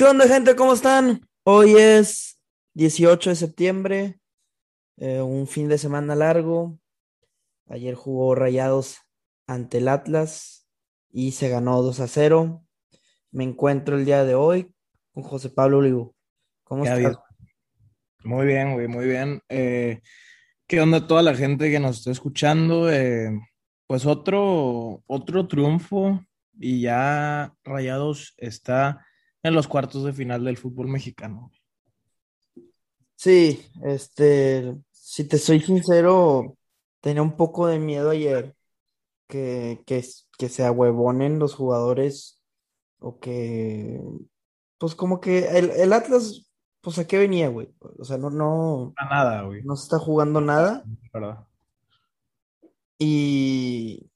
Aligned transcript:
¿Qué 0.00 0.06
onda, 0.06 0.26
gente? 0.26 0.56
¿Cómo 0.56 0.72
están? 0.72 1.28
Hoy 1.44 1.74
es 1.76 2.40
18 2.72 3.28
de 3.28 3.36
septiembre, 3.36 4.18
eh, 4.96 5.20
un 5.20 5.46
fin 5.46 5.68
de 5.68 5.76
semana 5.76 6.14
largo. 6.14 6.78
Ayer 7.68 7.94
jugó 7.96 8.34
Rayados 8.34 9.02
ante 9.46 9.76
el 9.76 9.88
Atlas 9.88 10.66
y 11.10 11.32
se 11.32 11.50
ganó 11.50 11.82
2 11.82 12.00
a 12.00 12.08
0. 12.08 12.64
Me 13.30 13.44
encuentro 13.44 13.98
el 13.98 14.06
día 14.06 14.24
de 14.24 14.34
hoy 14.34 14.72
con 15.12 15.22
José 15.22 15.50
Pablo 15.50 15.80
Olivo. 15.80 16.16
¿Cómo 16.64 16.84
estás? 16.84 16.98
bien. 16.98 17.16
Muy 18.24 18.46
bien, 18.46 18.72
güey, 18.72 18.88
muy 18.88 19.04
bien. 19.04 19.42
Eh, 19.50 20.00
¿qué 20.66 20.80
onda 20.80 21.06
toda 21.06 21.20
la 21.20 21.34
gente 21.34 21.70
que 21.70 21.78
nos 21.78 21.98
está 21.98 22.10
escuchando? 22.10 22.90
Eh, 22.90 23.38
pues 23.86 24.06
otro, 24.06 25.02
otro 25.06 25.46
triunfo 25.46 26.24
y 26.58 26.80
ya 26.80 27.54
Rayados 27.64 28.32
está 28.38 29.04
en 29.42 29.54
los 29.54 29.68
cuartos 29.68 30.04
de 30.04 30.12
final 30.12 30.44
del 30.44 30.56
fútbol 30.56 30.88
mexicano. 30.88 31.50
Sí, 33.16 33.66
este, 33.84 34.76
si 34.90 35.24
te 35.24 35.38
soy 35.38 35.60
sincero, 35.60 36.56
tenía 37.00 37.22
un 37.22 37.36
poco 37.36 37.66
de 37.66 37.78
miedo 37.78 38.10
ayer 38.10 38.54
que, 39.26 39.82
que, 39.86 40.04
que 40.38 40.48
se 40.48 40.64
ahuevonen 40.64 41.38
los 41.38 41.54
jugadores 41.54 42.42
o 42.98 43.18
que, 43.18 44.00
pues 44.78 44.94
como 44.94 45.20
que 45.20 45.58
el, 45.58 45.70
el 45.70 45.92
Atlas, 45.92 46.50
pues 46.80 46.98
a 46.98 47.06
qué 47.06 47.18
venía, 47.18 47.48
güey. 47.48 47.74
O 47.98 48.04
sea, 48.04 48.16
no, 48.18 48.30
no, 48.30 48.94
A 48.96 49.04
nada, 49.06 49.42
güey, 49.42 49.62
no 49.62 49.76
se 49.76 49.84
está 49.84 49.98
jugando 49.98 50.40
nada 50.40 50.84
¿verdad? 51.12 51.46
y 52.98 54.10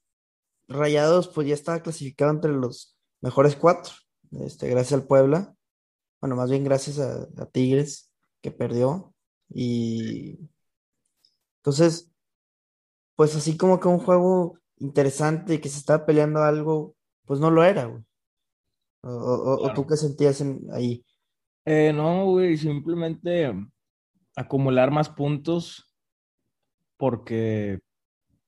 Rayados, 0.69 1.29
pues 1.29 1.47
ya 1.47 1.55
estaba 1.55 1.81
clasificado 1.81 2.31
entre 2.31 2.53
los 2.53 2.97
mejores 3.21 3.57
cuatro, 3.57 3.93
este, 4.41 4.69
gracias 4.69 5.01
al 5.01 5.07
Puebla. 5.07 5.55
Bueno, 6.21 6.37
más 6.37 6.51
bien 6.51 6.65
gracias 6.65 6.99
a, 6.99 7.29
a 7.43 7.47
Tigres 7.47 8.11
que 8.41 8.51
perdió 8.51 9.15
y 9.49 10.39
entonces. 11.59 12.11
pues 13.17 13.37
así 13.37 13.57
como 13.57 13.79
que 13.81 13.89
un 13.89 13.99
juego 14.01 14.59
interesante 14.79 15.55
y 15.55 15.59
que 15.59 15.69
se 15.69 15.79
estaba 15.79 16.05
peleando 16.07 16.43
algo, 16.43 16.97
pues 17.27 17.39
no 17.41 17.51
lo 17.51 17.63
era, 17.65 17.85
güey. 17.87 18.03
O, 19.03 19.09
o- 19.11 19.67
o 19.67 19.73
tú 19.75 19.87
qué 19.87 19.97
sentías 19.97 20.41
en- 20.41 20.67
ahí. 20.73 21.05
Eh, 21.65 21.93
no, 21.95 22.27
güey, 22.27 22.57
simplemente 22.57 23.53
acumular 24.37 24.91
más 24.91 25.09
puntos 25.09 25.95
porque, 26.97 27.81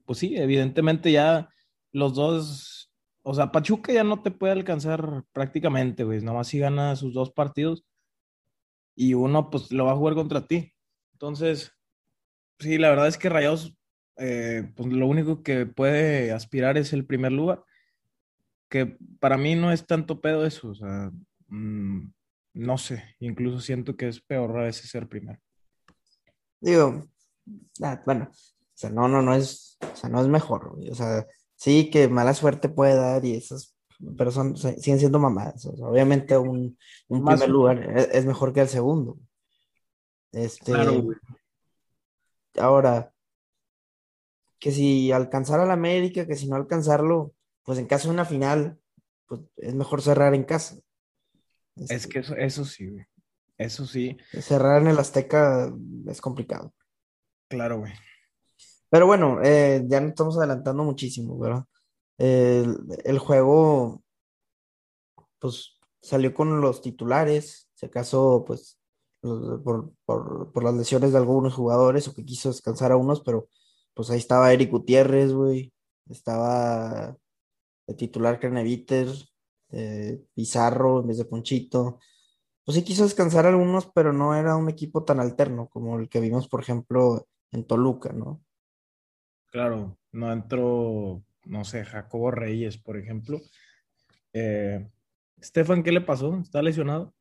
pues 0.04 0.18
sí, 0.18 0.36
evidentemente 0.36 1.12
ya 1.12 1.48
los 1.92 2.14
dos, 2.14 2.75
o 3.28 3.34
sea, 3.34 3.50
Pachuca 3.50 3.92
ya 3.92 4.04
no 4.04 4.22
te 4.22 4.30
puede 4.30 4.52
alcanzar 4.52 5.24
prácticamente, 5.32 6.04
güey, 6.04 6.20
nomás 6.20 6.46
si 6.46 6.60
gana 6.60 6.94
sus 6.94 7.12
dos 7.12 7.32
partidos 7.32 7.84
y 8.94 9.14
uno 9.14 9.50
pues 9.50 9.72
lo 9.72 9.84
va 9.84 9.92
a 9.92 9.96
jugar 9.96 10.14
contra 10.14 10.46
ti. 10.46 10.72
Entonces, 11.14 11.72
sí, 12.60 12.78
la 12.78 12.88
verdad 12.88 13.08
es 13.08 13.18
que 13.18 13.28
Rayados, 13.28 13.76
eh, 14.16 14.70
pues 14.76 14.92
lo 14.92 15.08
único 15.08 15.42
que 15.42 15.66
puede 15.66 16.30
aspirar 16.30 16.78
es 16.78 16.92
el 16.92 17.04
primer 17.04 17.32
lugar, 17.32 17.64
que 18.68 18.96
para 19.18 19.36
mí 19.36 19.56
no 19.56 19.72
es 19.72 19.84
tanto 19.88 20.20
pedo 20.20 20.46
eso, 20.46 20.68
o 20.68 20.74
sea, 20.76 21.10
mm, 21.48 22.12
no 22.54 22.78
sé, 22.78 23.16
incluso 23.18 23.58
siento 23.60 23.96
que 23.96 24.06
es 24.06 24.20
peor 24.20 24.56
a 24.56 24.62
veces 24.62 24.88
ser 24.88 25.08
primero. 25.08 25.40
Digo, 26.60 27.02
ah, 27.82 28.00
bueno, 28.06 28.28
o 28.30 28.72
sea, 28.72 28.90
no, 28.90 29.08
no, 29.08 29.20
no 29.20 29.34
es, 29.34 29.78
o 29.80 29.96
sea, 29.96 30.08
no 30.10 30.20
es 30.20 30.28
mejor. 30.28 30.78
O 30.78 30.94
sea, 30.94 31.26
sí 31.56 31.90
que 31.90 32.08
mala 32.08 32.34
suerte 32.34 32.68
puede 32.68 32.94
dar 32.96 33.24
y 33.24 33.34
esas, 33.36 33.76
pero 34.16 34.30
son, 34.30 34.56
siguen 34.56 34.98
siendo 35.00 35.18
mamadas. 35.18 35.66
O 35.66 35.76
sea, 35.76 35.86
obviamente 35.88 36.36
un, 36.38 36.78
un 37.08 37.22
Más, 37.22 37.40
primer 37.40 37.50
lugar 37.50 37.98
es, 37.98 38.08
es 38.12 38.26
mejor 38.26 38.52
que 38.52 38.60
el 38.62 38.68
segundo. 38.68 39.18
claro, 40.64 40.92
Este, 40.92 41.00
güey. 41.02 41.18
ahora, 42.58 43.12
que 44.58 44.72
si 44.72 45.12
alcanzar 45.12 45.60
al 45.60 45.70
América, 45.70 46.26
que 46.26 46.36
si 46.36 46.48
no 46.48 46.56
alcanzarlo, 46.56 47.34
pues 47.62 47.78
en 47.78 47.86
caso 47.86 48.08
de 48.08 48.14
una 48.14 48.24
final, 48.24 48.78
pues 49.26 49.42
es 49.56 49.74
mejor 49.74 50.02
cerrar 50.02 50.34
en 50.34 50.44
casa. 50.44 50.76
Es 51.88 51.90
Este, 51.90 52.08
que 52.08 52.18
eso, 52.20 52.34
eso 52.36 52.64
sí, 52.64 52.88
güey. 52.90 53.06
Eso 53.58 53.86
sí, 53.86 54.16
Cerrar 54.32 54.82
en 54.82 54.88
el 54.88 54.98
Azteca 54.98 55.72
es 56.06 56.20
complicado. 56.20 56.74
claro, 57.48 57.78
güey. 57.78 57.92
Pero 58.90 59.06
bueno, 59.06 59.40
eh, 59.42 59.84
ya 59.88 60.00
nos 60.00 60.10
estamos 60.10 60.38
adelantando 60.38 60.84
muchísimo, 60.84 61.38
¿verdad? 61.38 61.64
El, 62.18 62.78
el 63.04 63.18
juego, 63.18 64.02
pues, 65.38 65.78
salió 66.02 66.34
con 66.34 66.60
los 66.60 66.80
titulares, 66.82 67.68
si 67.74 67.86
acaso, 67.86 68.44
pues, 68.46 68.78
por, 69.20 69.92
por, 70.04 70.52
por 70.52 70.64
las 70.64 70.74
lesiones 70.74 71.12
de 71.12 71.18
algunos 71.18 71.54
jugadores 71.54 72.06
o 72.08 72.14
que 72.14 72.24
quiso 72.24 72.48
descansar 72.50 72.92
a 72.92 72.96
unos, 72.96 73.20
pero 73.22 73.48
pues 73.94 74.10
ahí 74.10 74.18
estaba 74.18 74.52
Eric 74.52 74.70
Gutiérrez, 74.70 75.32
güey, 75.32 75.72
estaba 76.08 77.16
el 77.88 77.96
titular 77.96 78.40
Craneviter, 78.40 79.08
eh, 79.70 80.24
Pizarro 80.34 81.00
en 81.00 81.08
vez 81.08 81.18
de 81.18 81.26
Ponchito. 81.26 81.98
Pues 82.64 82.76
sí 82.76 82.84
quiso 82.84 83.04
descansar 83.04 83.46
a 83.46 83.50
algunos, 83.50 83.86
pero 83.94 84.12
no 84.12 84.34
era 84.36 84.56
un 84.56 84.68
equipo 84.70 85.04
tan 85.04 85.20
alterno 85.20 85.68
como 85.68 85.98
el 85.98 86.08
que 86.08 86.20
vimos, 86.20 86.48
por 86.48 86.60
ejemplo, 86.62 87.26
en 87.52 87.66
Toluca, 87.66 88.12
¿no? 88.12 88.42
Claro, 89.56 89.98
no 90.12 90.30
entró, 90.30 91.24
no 91.46 91.64
sé, 91.64 91.82
Jacobo 91.86 92.30
Reyes, 92.30 92.76
por 92.76 92.98
ejemplo. 92.98 93.40
Eh, 94.34 94.86
Estefan, 95.40 95.82
¿qué 95.82 95.92
le 95.92 96.02
pasó? 96.02 96.38
¿Está 96.42 96.60
lesionado? 96.60 97.14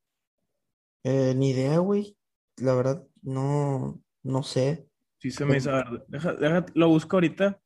Eh, 1.06 1.34
ni 1.34 1.52
idea, 1.52 1.78
güey. 1.78 2.18
La 2.58 2.74
verdad, 2.74 3.08
no, 3.22 4.02
no 4.24 4.44
sé. 4.44 4.86
Sí 5.20 5.32
se 5.32 5.46
me 5.46 5.56
hizo, 5.56 5.72
a 5.72 5.90
ver, 5.90 6.04
deja, 6.10 6.34
deja- 6.34 6.66
lo 6.74 6.90
busco 6.90 7.16
ahorita. 7.16 7.62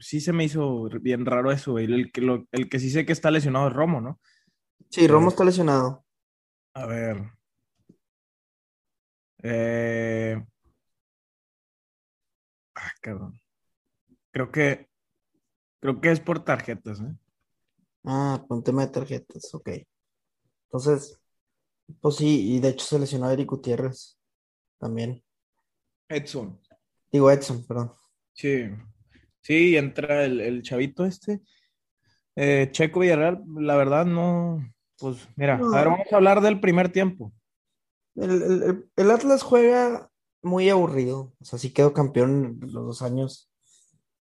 Sí 0.00 0.20
se 0.20 0.32
me 0.32 0.42
hizo 0.42 0.88
bien 1.00 1.24
raro 1.24 1.52
eso, 1.52 1.70
güey. 1.70 1.84
El 1.84 2.10
que, 2.10 2.22
lo- 2.22 2.48
el 2.50 2.68
que 2.68 2.80
sí 2.80 2.90
sé 2.90 3.06
que 3.06 3.12
está 3.12 3.30
lesionado 3.30 3.68
es 3.68 3.74
Romo, 3.74 4.00
¿no? 4.00 4.20
Sí, 4.90 5.06
Romo 5.06 5.28
Eh, 5.28 5.30
está 5.30 5.44
lesionado. 5.44 6.04
a 6.74 6.84
ver. 6.86 7.30
Eh, 9.44 10.44
cabrón. 13.06 13.40
Creo 14.32 14.50
que, 14.50 14.88
creo 15.80 16.00
que 16.00 16.10
es 16.10 16.20
por 16.20 16.44
tarjetas, 16.44 17.00
¿eh? 17.00 17.14
Ah, 18.04 18.44
por 18.46 18.58
un 18.58 18.64
tema 18.64 18.84
de 18.84 18.92
tarjetas, 18.92 19.54
ok. 19.54 19.70
Entonces, 20.64 21.20
pues 22.00 22.16
sí, 22.16 22.54
y 22.56 22.60
de 22.60 22.70
hecho 22.70 22.84
se 22.84 22.98
lesionó 22.98 23.26
a 23.26 23.32
Eric 23.32 23.48
Gutiérrez 23.50 24.18
también. 24.78 25.22
Edson. 26.08 26.60
Digo 27.12 27.30
Edson, 27.30 27.64
perdón. 27.66 27.92
Sí. 28.34 28.64
Sí, 29.40 29.76
entra 29.76 30.24
el, 30.24 30.40
el 30.40 30.62
chavito 30.62 31.04
este. 31.04 31.40
Eh, 32.34 32.68
Checo 32.72 33.00
Villarreal, 33.00 33.42
la 33.56 33.76
verdad 33.76 34.04
no. 34.04 34.58
Pues 34.98 35.28
mira, 35.36 35.54
a 35.54 35.58
ver, 35.58 35.84
No, 35.86 35.90
vamos 35.92 36.12
a 36.12 36.16
hablar 36.16 36.40
del 36.40 36.58
primer 36.60 36.90
tiempo. 36.90 37.32
el- 38.16 38.42
el- 38.42 38.90
el 38.96 39.10
Atlas 39.10 39.42
juega 39.42 40.10
muy 40.46 40.70
aburrido. 40.70 41.34
O 41.40 41.44
sea, 41.46 41.58
sí 41.58 41.72
quedó 41.72 41.92
campeón 41.94 42.58
los 42.62 42.72
dos 42.86 43.02
años. 43.02 43.50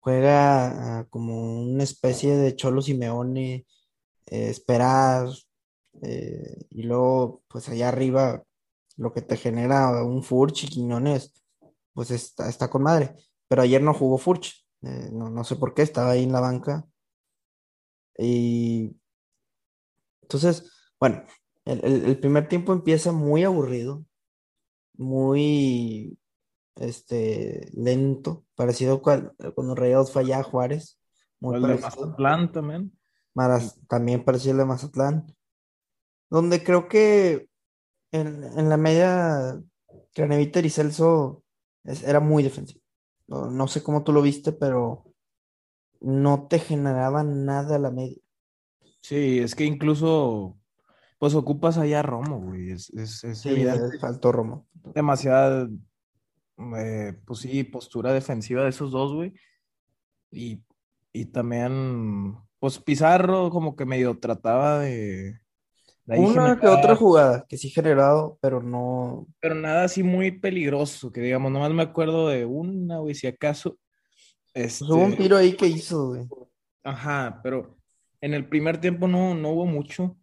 Juega 0.02 1.00
ah, 1.02 1.08
como 1.10 1.64
una 1.64 1.84
especie 1.84 2.36
de 2.38 2.56
Cholo 2.56 2.82
Simeone, 2.82 3.66
eh, 4.28 4.50
esperar, 4.50 5.30
eh, 6.02 6.66
y 6.70 6.84
luego, 6.84 7.44
pues 7.50 7.70
allá 7.70 7.90
arriba, 7.90 8.44
lo 8.98 9.14
que 9.14 9.22
te 9.22 9.38
genera 9.38 10.04
un 10.06 10.24
Furch 10.24 10.66
y 10.66 10.68
Quiñones, 10.70 11.34
pues 11.94 12.12
está, 12.12 12.50
está 12.50 12.70
con 12.70 12.84
madre. 12.84 13.16
Pero 13.48 13.62
ayer 13.64 13.82
no 13.84 13.94
jugó 13.94 14.18
Furch, 14.20 14.66
eh, 14.84 15.10
no, 15.14 15.30
no 15.30 15.44
sé 15.44 15.56
por 15.58 15.74
qué, 15.76 15.84
estaba 15.84 16.12
ahí 16.12 16.24
en 16.26 16.34
la 16.34 16.42
banca. 16.42 16.86
Y 18.18 18.96
entonces, 20.22 20.72
bueno, 21.00 21.24
el, 21.66 21.84
el- 21.86 22.06
el 22.06 22.20
primer 22.20 22.48
tiempo 22.48 22.74
empieza 22.74 23.12
muy 23.12 23.44
aburrido, 23.44 24.06
muy 24.98 26.15
este, 26.76 27.70
lento, 27.74 28.46
parecido 28.56 29.02
cual- 29.02 29.34
cuando 29.56 29.76
Rayados 29.76 30.12
fue 30.12 30.24
allá 30.24 30.40
a 30.40 30.44
Juárez, 30.44 31.00
muy 31.40 31.56
el 31.56 31.62
de. 31.62 31.78
Mazatlán 31.78 32.52
también. 32.52 32.98
Maras- 33.34 33.80
también 33.88 34.24
parecido 34.24 34.54
el 34.54 34.58
de 34.60 34.66
Mazatlán, 34.66 35.36
donde 36.30 36.64
creo 36.64 36.88
que 36.88 37.50
en, 38.12 38.44
en 38.44 38.70
la 38.70 38.78
media, 38.78 39.62
Craneviter 40.14 40.66
y 40.66 40.70
Celso 40.70 41.44
es- 41.84 42.04
era 42.04 42.20
muy 42.20 42.44
defensivo. 42.44 42.82
No, 43.28 43.50
no 43.50 43.68
sé 43.68 43.84
cómo 43.84 44.04
tú 44.04 44.14
lo 44.14 44.22
viste, 44.22 44.52
pero 44.52 45.06
no 46.00 46.48
te 46.48 46.60
generaba 46.60 47.24
nada 47.24 47.80
la 47.80 47.92
media. 47.92 48.18
Sí, 49.02 49.40
es 49.40 49.56
que 49.56 49.66
incluso, 49.66 50.58
pues 51.20 51.36
ocupas 51.36 51.78
allá 51.78 52.00
a 52.00 52.04
Romo, 52.04 52.40
güey. 52.40 52.72
Es, 52.72 52.90
es, 52.92 53.24
es 53.24 53.40
Sí, 53.40 53.66
faltó 54.00 54.32
Romo. 54.32 54.68
Demasiada, 54.94 55.68
eh, 56.78 57.14
pues 57.26 57.40
sí, 57.42 57.64
postura 57.64 58.14
defensiva 58.14 58.64
de 58.64 58.70
esos 58.70 58.92
dos, 58.92 59.14
güey. 59.14 59.34
Y, 60.32 60.62
y 61.14 61.26
también, 61.26 62.36
pues 62.60 62.80
Pizarro 62.80 63.50
como 63.50 63.76
que 63.76 63.86
medio 63.86 64.20
trataba 64.20 64.80
de, 64.80 65.40
Una 66.06 66.60
que 66.60 66.68
otra 66.68 66.96
jugada 66.96 67.46
que 67.48 67.58
sí 67.58 67.70
generado, 67.70 68.38
pero 68.42 68.62
no. 68.62 69.28
pero 69.40 69.56
nada 69.56 69.86
así 69.86 70.04
muy 70.04 70.32
peligroso, 70.40 71.12
que 71.12 71.22
digamos, 71.22 71.52
nomás 71.52 71.72
me 71.72 71.84
acuerdo 71.84 72.28
de 72.30 72.46
una, 72.46 73.00
güey, 73.00 73.16
si 73.16 73.28
acaso. 73.28 73.78
Pues 74.80 74.82
hubo 74.82 75.04
un 75.04 75.12
Este, 75.12 75.24
tiro 75.24 75.38
ahí 75.38 75.56
que 75.56 75.68
hizo, 75.68 76.08
güey. 76.10 76.28
ajá, 76.84 77.40
pero 77.44 77.78
en 78.22 78.34
el 78.34 78.48
primer 78.48 78.80
tiempo 78.80 79.08
no, 79.08 79.36
no 79.36 79.50
hubo 79.52 79.66
mucho. 79.66 80.18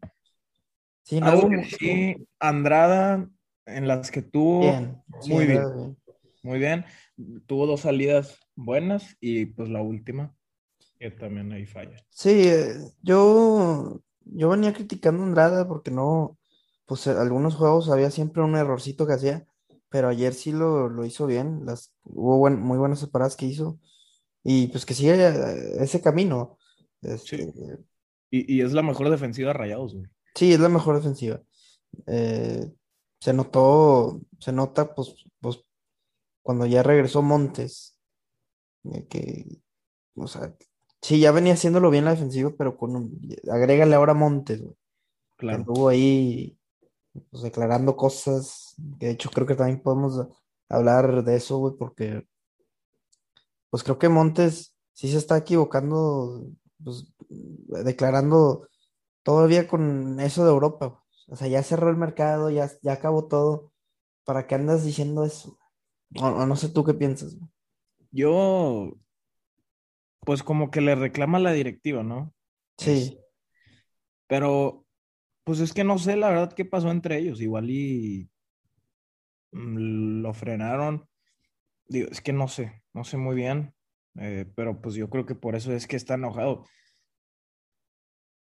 Sí, 1.05 1.21
no 1.21 1.27
Algo 1.27 1.43
hubo 1.43 1.51
que 1.51 1.57
mucho. 1.57 1.77
sí, 1.79 2.17
Andrada, 2.41 3.29
en 3.67 3.89
las 3.89 4.11
que 4.11 4.23
tuvo 4.23 4.61
Bien. 4.61 5.03
sí, 5.21 5.33
muy 5.33 5.47
bien. 5.47 5.99
Muy 6.43 6.59
bien, 6.59 6.85
tuvo 7.47 7.67
dos 7.67 7.81
salidas 7.83 8.39
buenas 8.55 9.17
y 9.21 9.47
pues 9.47 9.69
la 9.69 9.83
última, 9.83 10.35
que 10.99 11.11
también 11.11 11.53
ahí 11.53 11.67
falla. 11.67 11.97
Sí, 12.11 12.31
eh, 12.49 12.75
yo, 13.03 14.01
yo 14.25 14.49
venía 14.51 14.73
criticando 14.73 15.23
a 15.23 15.27
Andrada 15.27 15.67
porque 15.67 15.91
no, 15.91 16.39
pues 16.87 17.07
algunos 17.09 17.55
juegos 17.57 17.91
había 17.91 18.11
siempre 18.11 18.43
un 18.43 18.57
errorcito 18.57 19.07
que 19.07 19.15
hacía, 19.15 19.47
pero 19.89 20.09
ayer 20.09 20.35
sí 20.35 20.53
lo, 20.53 20.89
lo 20.89 21.05
hizo 21.05 21.27
bien, 21.27 21.65
las, 21.67 21.93
hubo 22.05 22.39
buen- 22.39 22.61
muy 22.61 22.79
buenas 22.79 23.01
separadas 23.01 23.37
que 23.37 23.47
hizo 23.47 23.79
y 24.45 24.69
pues 24.69 24.87
que 24.87 24.95
sigue 24.95 25.15
eh, 25.29 25.77
ese 25.83 26.03
camino. 26.03 26.59
Este, 27.03 27.47
Sí. 27.47 27.53
Y, 28.31 28.57
y 28.59 28.63
es 28.63 28.73
la 28.73 28.83
mejor 28.83 29.11
defensiva 29.11 29.49
de 29.49 29.55
Rayados, 29.55 29.95
güey. 29.95 30.07
sí, 30.35 30.53
es 30.53 30.61
la 30.61 30.69
mejor 30.69 30.97
defensiva. 30.97 31.41
Eh, 32.07 32.73
se 33.21 33.33
notó, 33.33 34.21
se 34.41 34.53
nota 34.53 34.95
pues 34.95 35.15
cuando 36.43 36.67
ya 36.67 36.83
regresó 36.83 37.23
Montes, 37.23 37.97
que, 39.09 39.61
o 40.15 40.27
sea, 40.27 40.55
sí, 41.01 41.21
ya 41.21 41.33
venía 41.33 41.55
haciéndolo 41.55 41.91
bien 41.91 42.05
la 42.05 42.13
defensiva, 42.13 42.53
pero 42.57 42.77
con 42.77 42.97
un, 42.97 43.37
agrégale 43.51 43.95
ahora 43.95 44.15
Montes, 44.15 44.63
güey. 44.63 44.77
Claro. 45.37 45.59
anduvo 45.59 45.89
ahí 45.89 46.57
pues, 47.31 47.43
declarando 47.43 47.97
cosas, 47.97 48.75
que 49.01 49.07
de 49.07 49.13
hecho 49.13 49.31
creo 49.31 49.47
que 49.47 49.57
también 49.57 49.83
podemos 49.83 50.29
hablar 50.69 51.25
de 51.25 51.37
eso, 51.37 51.59
güey, 51.59 51.75
porque 51.77 52.27
pues 53.71 53.83
creo 53.83 53.99
que 53.99 54.09
Montes 54.09 54.77
sí 54.93 55.11
se 55.11 55.19
está 55.19 55.39
equivocando, 55.39 56.47
pues 56.83 57.07
declarando 57.29 58.69
todavía 59.23 59.67
con 59.67 60.21
eso 60.21 60.45
de 60.45 60.51
Europa, 60.51 60.87
güey. 60.87 61.03
O 61.29 61.37
sea, 61.37 61.49
ya 61.49 61.63
cerró 61.63 61.89
el 61.89 61.97
mercado, 61.97 62.51
ya, 62.51 62.71
ya 62.83 62.93
acabó 62.93 63.27
todo. 63.27 63.73
¿Para 64.25 64.47
qué 64.47 64.55
andas 64.55 64.85
diciendo 64.85 65.25
eso? 65.25 65.59
O, 66.21 66.47
no 66.47 66.57
sé 66.57 66.69
tú 66.71 66.85
qué 66.85 66.95
piensas. 66.95 67.37
Yo, 68.11 68.97
pues 70.21 70.43
como 70.43 70.71
que 70.71 70.81
le 70.81 70.95
reclama 70.95 71.39
la 71.39 71.53
directiva, 71.53 72.03
¿no? 72.03 72.35
Sí, 72.79 73.19
Pero, 74.27 74.87
pues 75.45 75.61
es 75.61 75.73
que 75.73 75.85
no 75.85 75.99
sé 75.99 76.17
la 76.17 76.29
verdad 76.31 76.53
qué 76.55 76.65
pasó 76.65 76.91
entre 76.91 77.19
ellos. 77.19 77.41
Igual 77.41 77.71
y 77.71 78.31
mm, 79.53 80.23
lo 80.23 80.33
frenaron. 80.35 81.09
Digo, 81.89 82.09
es 82.11 82.21
que 82.21 82.33
no 82.33 82.49
sé, 82.49 82.83
no 82.95 83.05
sé 83.05 83.17
muy 83.19 83.37
bien. 83.37 83.75
eh, 84.19 84.47
pero 84.57 84.81
pues 84.83 84.95
yo 84.97 85.11
creo 85.11 85.27
que 85.27 85.35
por 85.37 85.57
eso 85.57 85.73
es 85.73 85.87
que 85.87 85.97
está 85.97 86.15
enojado. 86.15 86.65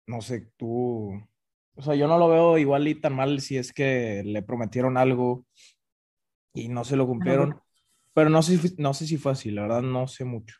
No 0.06 0.20
sé, 0.20 0.50
tú. 0.56 1.12
O 1.76 1.82
sea, 1.82 1.94
yo 1.94 2.06
no 2.08 2.18
lo 2.18 2.28
veo 2.28 2.58
igual 2.58 2.86
y 2.88 3.00
tan 3.00 3.14
mal 3.14 3.40
si 3.40 3.56
es 3.56 3.72
que 3.72 4.22
le 4.24 4.42
prometieron 4.42 4.96
algo 4.96 5.46
y 6.54 6.68
no 6.68 6.84
se 6.84 6.96
lo 6.96 7.06
cumplieron. 7.06 7.60
Pero 8.14 8.30
no 8.30 8.42
sé, 8.42 8.56
si- 8.58 8.74
no 8.78 8.94
sé 8.94 9.06
si 9.06 9.16
fue 9.18 9.32
así, 9.32 9.50
la 9.50 9.62
verdad 9.62 9.82
no 9.82 10.06
sé 10.08 10.24
mucho. 10.24 10.56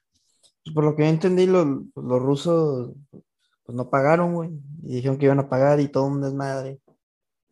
pues, 0.65 0.75
por 0.75 0.85
lo 0.85 0.97
que 0.97 1.05
yo 1.05 1.09
entendí, 1.09 1.47
los, 1.47 1.67
los 1.95 2.23
rusos 2.23 2.93
pues 3.65 3.77
no 3.77 3.89
pagaron, 3.91 4.35
güey, 4.35 4.51
y 4.83 4.97
dijeron 4.97 5.17
que 5.19 5.27
iban 5.27 5.39
a 5.41 5.49
pagar 5.49 5.81
y 5.81 5.89
todo 5.89 6.05
un 6.05 6.21
desmadre. 6.21 6.81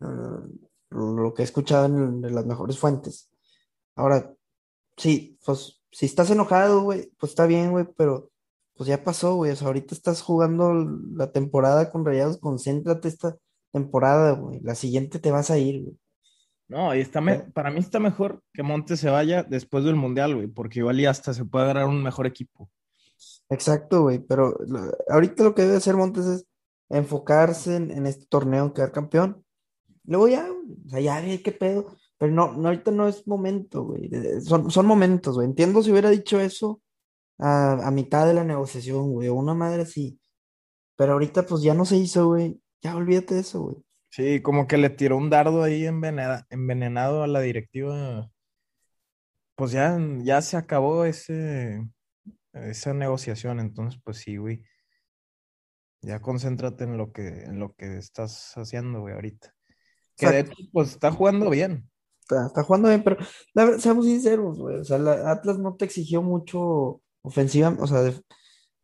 Ah, 0.01 0.41
lo 0.91 1.33
que 1.33 1.41
he 1.41 1.45
escuchado 1.45 1.85
en, 1.85 2.23
en 2.25 2.35
las 2.35 2.45
mejores 2.45 2.77
fuentes. 2.77 3.31
Ahora, 3.95 4.31
sí, 4.97 5.39
pues 5.45 5.81
si 5.91 6.05
estás 6.05 6.29
enojado, 6.31 6.83
güey, 6.83 7.11
pues 7.19 7.31
está 7.31 7.45
bien, 7.47 7.71
güey, 7.71 7.85
pero 7.97 8.29
pues 8.75 8.87
ya 8.89 9.03
pasó, 9.03 9.35
güey. 9.35 9.51
O 9.51 9.55
sea, 9.55 9.67
ahorita 9.67 9.95
estás 9.95 10.21
jugando 10.21 10.73
la 11.15 11.31
temporada 11.31 11.89
con 11.91 12.05
Rayados, 12.05 12.37
concéntrate 12.39 13.07
esta 13.07 13.37
temporada, 13.71 14.33
güey. 14.33 14.59
La 14.61 14.75
siguiente 14.75 15.17
te 15.19 15.31
vas 15.31 15.49
a 15.51 15.57
ir, 15.57 15.83
güey. 15.83 15.97
No, 16.67 16.95
y 16.95 17.01
está 17.01 17.21
me- 17.21 17.33
¿Eh? 17.33 17.45
para 17.53 17.69
mí 17.71 17.79
está 17.79 17.99
mejor 17.99 18.41
que 18.53 18.63
Montes 18.63 18.99
se 18.99 19.09
vaya 19.09 19.43
después 19.43 19.83
del 19.83 19.95
Mundial, 19.95 20.35
güey, 20.35 20.47
porque 20.47 20.79
igual 20.79 20.99
y 20.99 21.05
hasta 21.05 21.33
se 21.33 21.45
puede 21.45 21.65
agarrar 21.65 21.87
un 21.87 22.01
mejor 22.01 22.25
equipo. 22.25 22.69
Exacto, 23.49 24.03
güey, 24.03 24.19
pero 24.19 24.57
lo- 24.67 24.91
ahorita 25.09 25.43
lo 25.43 25.53
que 25.53 25.63
debe 25.63 25.77
hacer 25.77 25.95
Montes 25.95 26.25
es 26.25 26.45
enfocarse 26.89 27.75
en, 27.75 27.91
en 27.91 28.07
este 28.07 28.25
torneo, 28.27 28.65
en 28.65 28.71
quedar 28.71 28.91
campeón. 28.91 29.43
Luego 30.05 30.27
ya, 30.27 30.47
o 30.51 30.89
sea, 30.89 30.99
ya 30.99 31.21
qué 31.41 31.51
pedo. 31.51 31.95
Pero 32.17 32.31
no, 32.31 32.53
no, 32.53 32.69
ahorita 32.69 32.91
no 32.91 33.07
es 33.07 33.27
momento, 33.27 33.83
güey. 33.83 34.09
son 34.41 34.85
momentos, 34.85 35.35
güey. 35.35 35.47
Entiendo 35.47 35.81
si 35.83 35.91
hubiera 35.91 36.09
dicho 36.09 36.39
eso 36.39 36.81
a, 37.37 37.73
a 37.87 37.91
mitad 37.91 38.25
de 38.25 38.33
la 38.33 38.43
negociación, 38.43 39.11
güey, 39.11 39.27
o 39.27 39.33
una 39.35 39.53
madre 39.53 39.81
así. 39.81 40.19
Pero 40.95 41.13
ahorita 41.13 41.45
pues 41.45 41.61
ya 41.63 41.73
no 41.73 41.85
se 41.85 41.97
hizo, 41.97 42.27
güey. 42.27 42.61
Ya 42.81 42.95
olvídate 42.95 43.35
de 43.35 43.41
eso, 43.41 43.61
güey. 43.63 43.77
Sí, 44.15 44.43
como 44.43 44.67
que 44.67 44.77
le 44.77 44.91
tiró 44.91 45.17
un 45.17 45.31
dardo 45.31 45.63
ahí 45.63 45.87
envenena- 45.87 46.45
envenenado 46.51 47.23
a 47.23 47.27
la 47.27 47.39
directiva. 47.39 48.29
Pues 49.55 49.71
ya, 49.71 49.97
ya 50.21 50.39
se 50.43 50.55
acabó 50.55 51.03
ese, 51.05 51.83
esa 52.53 52.93
negociación, 52.93 53.59
entonces 53.59 53.99
pues 54.03 54.17
sí, 54.17 54.37
güey. 54.37 54.63
Ya 56.03 56.21
concéntrate 56.21 56.83
en 56.83 56.95
lo 56.95 57.11
que, 57.11 57.27
en 57.45 57.57
lo 57.57 57.73
que 57.73 57.97
estás 57.97 58.53
haciendo, 58.55 59.01
güey, 59.01 59.15
ahorita. 59.15 59.51
Que 60.15 60.27
de 60.27 60.39
Exacto. 60.41 60.61
hecho, 60.61 60.69
pues 60.71 60.89
está 60.91 61.11
jugando 61.11 61.49
bien. 61.49 61.89
Está, 62.19 62.45
está 62.45 62.61
jugando 62.61 62.89
bien, 62.89 63.03
pero 63.03 63.17
la 63.55 63.65
verdad, 63.65 63.79
seamos 63.79 64.05
sinceros, 64.05 64.59
güey. 64.59 64.75
O 64.77 64.83
sea, 64.83 64.99
la- 64.99 65.31
Atlas 65.31 65.57
no 65.57 65.75
te 65.75 65.85
exigió 65.85 66.21
mucho 66.21 67.01
ofensiva, 67.23 67.75
o 67.79 67.87
sea, 67.87 68.01
de- 68.03 68.21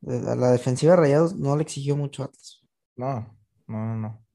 de- 0.02 0.32
a 0.32 0.36
la 0.36 0.52
defensiva 0.54 0.94
de 0.94 1.02
Rayados 1.02 1.36
no 1.36 1.56
le 1.56 1.62
exigió 1.62 1.96
mucho 1.96 2.24
a 2.24 2.26
Atlas. 2.26 2.64
No, 2.96 3.38
no, 3.68 3.96
no. 3.96 4.26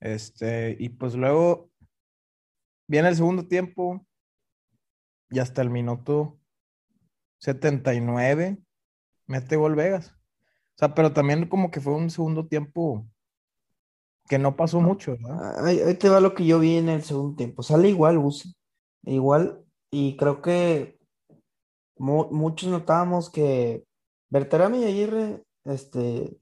Este, 0.00 0.76
y 0.78 0.90
pues 0.90 1.14
luego 1.14 1.70
viene 2.88 3.08
el 3.08 3.16
segundo 3.16 3.46
tiempo 3.46 4.04
y 5.30 5.38
hasta 5.38 5.62
el 5.62 5.70
minuto 5.70 6.38
79 7.38 8.58
mete 9.26 9.56
gol 9.56 9.74
Vegas. 9.76 10.10
O 10.76 10.78
sea, 10.78 10.94
pero 10.94 11.12
también 11.14 11.48
como 11.48 11.70
que 11.72 11.80
fue 11.82 11.94
un 11.94 12.10
segundo 12.10 12.48
tiempo 12.48 13.06
que 14.28 14.38
no 14.38 14.56
pasó 14.56 14.80
mucho, 14.80 15.12
¿verdad? 15.12 15.66
Ahí, 15.66 15.80
ahí 15.80 15.94
te 15.94 16.08
va 16.08 16.20
lo 16.20 16.34
que 16.34 16.44
yo 16.46 16.58
vi 16.58 16.76
en 16.76 16.88
el 16.88 17.02
segundo 17.02 17.36
tiempo. 17.36 17.62
Sale 17.62 17.88
igual, 17.88 18.18
Buse. 18.18 18.52
Igual, 19.04 19.64
y 19.90 20.16
creo 20.16 20.42
que 20.42 20.98
mu- 21.98 22.30
muchos 22.32 22.70
notábamos 22.70 23.30
que 23.30 23.84
Berterame 24.30 24.78
y 24.80 24.84
Aguirre, 24.86 25.44
este, 25.64 26.38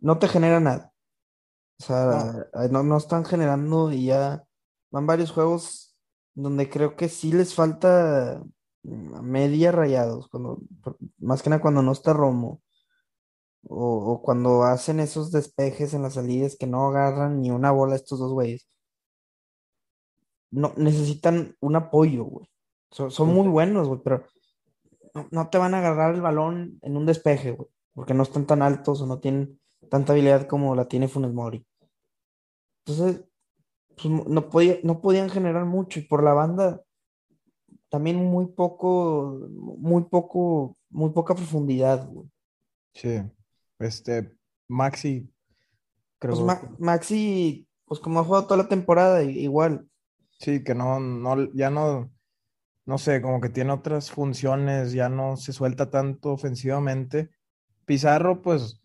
no 0.00 0.18
te 0.18 0.28
genera 0.28 0.60
nada. 0.60 0.91
O 1.82 1.84
sea, 1.84 2.46
no, 2.70 2.84
no 2.84 2.96
están 2.96 3.24
generando 3.24 3.90
y 3.90 4.06
ya 4.06 4.44
van 4.92 5.04
varios 5.04 5.32
juegos 5.32 5.96
donde 6.32 6.70
creo 6.70 6.94
que 6.94 7.08
sí 7.08 7.32
les 7.32 7.56
falta 7.56 8.40
mm, 8.84 9.20
media 9.20 9.72
rayados, 9.72 10.28
cuando, 10.28 10.60
más 11.18 11.42
que 11.42 11.50
nada 11.50 11.60
cuando 11.60 11.82
no 11.82 11.90
está 11.90 12.12
Romo, 12.12 12.62
o, 13.64 14.12
o 14.12 14.22
cuando 14.22 14.62
hacen 14.62 15.00
esos 15.00 15.32
despejes 15.32 15.92
en 15.92 16.02
las 16.02 16.14
salidas 16.14 16.56
que 16.56 16.68
no 16.68 16.86
agarran 16.86 17.40
ni 17.40 17.50
una 17.50 17.72
bola 17.72 17.96
estos 17.96 18.20
dos 18.20 18.32
güeyes. 18.32 18.68
No, 20.52 20.72
necesitan 20.76 21.56
un 21.60 21.74
apoyo, 21.74 22.24
güey. 22.24 22.48
Son, 22.92 23.10
son 23.10 23.34
muy 23.34 23.48
buenos, 23.48 23.88
güey, 23.88 24.00
pero 24.04 24.24
no, 25.14 25.26
no 25.32 25.50
te 25.50 25.58
van 25.58 25.74
a 25.74 25.78
agarrar 25.78 26.14
el 26.14 26.20
balón 26.20 26.78
en 26.82 26.96
un 26.96 27.06
despeje, 27.06 27.50
güey, 27.52 27.68
porque 27.92 28.14
no 28.14 28.22
están 28.22 28.46
tan 28.46 28.62
altos 28.62 29.00
o 29.00 29.06
no 29.06 29.18
tienen 29.18 29.60
tanta 29.90 30.12
habilidad 30.12 30.46
como 30.46 30.76
la 30.76 30.86
tiene 30.86 31.08
Funes 31.08 31.32
Mori. 31.32 31.66
Entonces, 32.86 33.24
pues, 33.96 34.28
no 34.28 34.50
podía, 34.50 34.78
no 34.84 35.00
podían 35.00 35.30
generar 35.30 35.64
mucho 35.66 36.00
y 36.00 36.04
por 36.04 36.22
la 36.22 36.34
banda 36.34 36.82
también 37.90 38.16
muy 38.16 38.46
poco, 38.46 39.38
muy 39.50 40.04
poco, 40.04 40.76
muy 40.90 41.10
poca 41.10 41.34
profundidad, 41.34 42.08
güey. 42.08 42.28
Sí. 42.94 43.20
Este, 43.78 44.32
Maxi, 44.68 45.28
creo 46.18 46.34
Pues 46.34 46.46
Ma- 46.46 46.76
Maxi, 46.78 47.66
pues 47.86 48.00
como 48.00 48.20
ha 48.20 48.24
jugado 48.24 48.46
toda 48.46 48.62
la 48.62 48.68
temporada, 48.68 49.22
igual. 49.22 49.86
sí, 50.38 50.62
que 50.64 50.74
no, 50.74 51.00
no, 51.00 51.52
ya 51.54 51.70
no, 51.70 52.10
no 52.86 52.98
sé, 52.98 53.22
como 53.22 53.40
que 53.40 53.48
tiene 53.50 53.72
otras 53.72 54.10
funciones, 54.12 54.92
ya 54.92 55.08
no 55.08 55.36
se 55.36 55.52
suelta 55.52 55.90
tanto 55.90 56.32
ofensivamente. 56.32 57.30
Pizarro, 57.86 58.42
pues, 58.42 58.82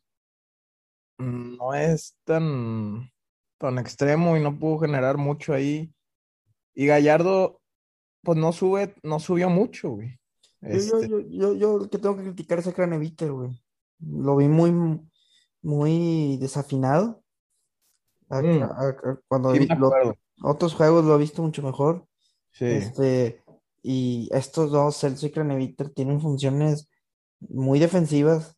mm, 1.19 1.57
no 1.57 1.73
es 1.73 2.15
tan, 2.23 3.11
tan 3.57 3.77
extremo 3.79 4.37
y 4.37 4.41
no 4.41 4.57
pudo 4.57 4.79
generar 4.79 5.17
mucho 5.17 5.53
ahí. 5.53 5.91
Y 6.75 6.85
Gallardo, 6.85 7.59
pues 8.23 8.37
no 8.37 8.51
sube, 8.53 8.95
no 9.03 9.19
subió 9.19 9.49
mucho, 9.49 9.91
güey. 9.91 10.19
Yo, 10.61 10.69
yo, 10.69 10.99
Este, 10.99 11.09
yo, 11.29 11.53
yo, 11.53 11.89
que 11.89 11.97
tengo 11.97 12.15
que 12.17 12.23
criticar 12.23 12.59
es 12.59 12.67
a 12.67 12.73
Craneviter, 12.73 13.31
güey. 13.31 13.49
Lo 13.99 14.35
vi 14.35 14.47
muy, 14.47 14.71
muy 15.61 16.37
desafinado. 16.37 17.23
A- 18.29 18.41
Mm, 18.41 18.61
a- 18.63 18.89
a- 18.89 19.19
cuando 19.27 19.53
sí, 19.53 19.59
vi- 19.59 19.67
lo- 19.67 19.91
otros 20.43 20.73
juegos 20.75 21.05
lo 21.05 21.15
he 21.15 21.19
visto 21.19 21.41
mucho 21.41 21.61
mejor. 21.63 22.05
Sí, 22.51 22.65
Este, 22.65 23.43
y 23.81 24.29
estos 24.31 24.71
dos, 24.71 24.97
Celso 24.99 25.25
y 25.27 25.31
Craneviter, 25.31 25.89
tienen 25.91 26.19
funciones 26.19 26.89
muy 27.39 27.79
defensivas, 27.79 28.57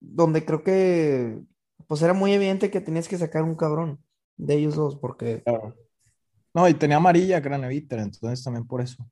donde 0.00 0.44
creo 0.44 0.62
que 0.62 1.40
pues 1.88 2.02
era 2.02 2.12
muy 2.12 2.32
evidente 2.32 2.70
que 2.70 2.80
tenías 2.80 3.08
que 3.08 3.18
sacar 3.18 3.42
un 3.42 3.56
cabrón 3.56 3.98
de 4.36 4.54
ellos 4.54 4.76
dos, 4.76 4.96
porque 4.96 5.42
claro. 5.42 5.74
No, 6.54 6.68
y 6.68 6.74
tenía 6.74 6.96
amarilla 6.96 7.42
Craneviter, 7.42 7.98
entonces 7.98 8.42
también 8.42 8.66
por 8.66 8.80
eso. 8.80 9.08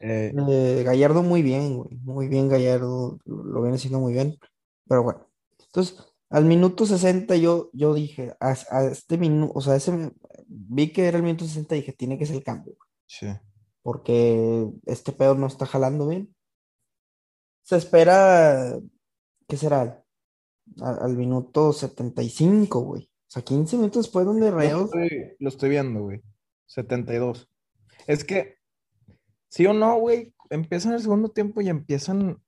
Eh, 0.00 0.32
eh, 0.48 0.82
Gallardo 0.84 1.22
muy 1.22 1.42
bien, 1.42 1.76
güey, 1.76 1.96
muy 1.98 2.28
bien 2.28 2.48
Gallardo, 2.48 3.18
lo, 3.24 3.62
viene 3.62 3.76
haciendo 3.76 4.00
muy 4.00 4.12
bien, 4.12 4.36
pero 4.88 5.02
bueno. 5.02 5.28
Entonces, 5.66 5.96
al 6.28 6.44
minuto 6.44 6.84
60 6.86 7.36
yo, 7.36 7.70
yo 7.72 7.94
dije, 7.94 8.34
a, 8.40 8.56
a 8.70 8.84
este 8.86 9.16
minuto, 9.16 9.52
o 9.54 9.60
sea, 9.60 9.76
ese, 9.76 10.10
vi 10.48 10.92
que 10.92 11.06
era 11.06 11.18
el 11.18 11.22
minuto 11.22 11.44
60 11.44 11.76
y 11.76 11.80
dije, 11.80 11.92
tiene 11.92 12.18
que 12.18 12.26
ser 12.26 12.36
el 12.36 12.42
cambio, 12.42 12.74
sí, 13.06 13.28
porque 13.82 14.68
este 14.86 15.12
pedo 15.12 15.34
no 15.36 15.46
está 15.46 15.66
jalando 15.66 16.08
bien. 16.08 16.34
Se 17.62 17.76
espera, 17.76 18.76
¿qué 19.46 19.56
será? 19.56 20.01
A- 20.80 21.04
Al, 21.04 21.16
minuto 21.16 21.72
75, 21.72 22.80
güey. 22.80 23.02
O 23.04 23.30
sea, 23.32 23.42
15 23.42 23.76
minutos 23.76 24.04
después 24.06 24.24
donde 24.26 24.50
lo 24.50 24.56
Rayados, 24.56 24.84
estoy, 24.86 25.36
lo 25.38 25.48
estoy 25.48 25.70
viendo, 25.70 26.02
güey. 26.02 26.22
72. 26.66 27.48
Es 28.06 28.24
que, 28.24 28.56
sí 29.48 29.66
o 29.66 29.72
no, 29.72 29.98
güey, 29.98 30.34
empiezan 30.50 30.92
el 30.92 31.00
segundo 31.02 31.28
tiempo 31.30 31.60
y 31.60 31.68
empiezan 31.68 32.38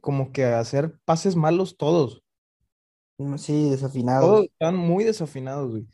como 0.00 0.32
que 0.32 0.44
a 0.44 0.58
hacer 0.60 0.98
pases 1.04 1.36
malos 1.36 1.76
todos. 1.76 2.22
mm, 3.18 3.36
sí, 3.36 3.52
Todos 3.52 3.70
desafinados. 3.70 4.44
están 4.44 4.76
muy 4.76 5.04
desafinados, 5.04 5.70
güey. 5.70 5.86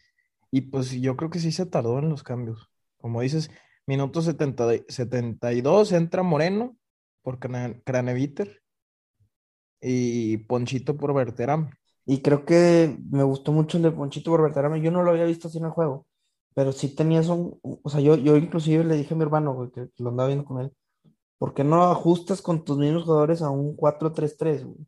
Y 0.51 0.63
pues 0.63 0.91
yo 0.93 1.17
creo 1.17 1.31
que 1.31 1.39
sí 1.39 1.53
se 1.53 1.67
tardó 1.67 1.99
en 1.99 2.09
los 2.09 2.23
cambios. 2.23 2.71
Como 2.99 3.21
dices, 3.21 3.51
minuto 3.87 4.21
70 4.23 4.75
y- 4.75 4.85
72 4.89 5.93
entra 5.93 6.23
Moreno 6.23 6.77
por 7.23 7.39
Crane- 7.39 7.83
Craneviter 7.85 8.63
y 9.81 10.39
Ponchito 10.39 10.97
por 10.97 11.15
Berterame. 11.15 11.71
Y 12.11 12.23
creo 12.23 12.45
que 12.45 12.99
me 13.11 13.23
gustó 13.25 13.53
mucho 13.53 13.77
el 13.79 13.85
de 13.85 13.93
Ponchito 13.93 14.31
por 14.33 14.43
Berterame. 14.43 14.81
Yo 14.83 14.91
no 14.91 15.03
lo 15.03 15.11
había 15.13 15.25
visto 15.27 15.49
así 15.49 15.59
en 15.59 15.67
el 15.67 15.71
juego, 15.71 16.07
pero 16.55 16.73
sí 16.73 16.95
tenías 16.95 17.29
un, 17.29 17.59
un- 17.63 17.81
o 17.83 17.91
sea, 17.91 18.01
yo, 18.01 18.17
yo 18.17 18.37
inclusive 18.37 18.85
le 18.85 18.97
dije 18.97 19.15
a 19.15 19.17
mi 19.17 19.23
hermano, 19.25 19.55
güey, 19.55 19.71
que, 19.71 19.89
que 19.95 20.03
lo 20.03 20.11
andaba 20.11 20.29
viendo 20.29 20.45
con 20.45 20.61
él, 20.61 20.73
¿por 21.39 21.55
qué 21.55 21.65
no 21.65 21.85
ajustas 21.85 22.43
con 22.43 22.65
tus 22.65 22.79
mismos 22.79 23.05
jugadores 23.05 23.43
a 23.43 23.51
un 23.51 23.77
4-3-3, 23.77 24.65
güey? 24.65 24.87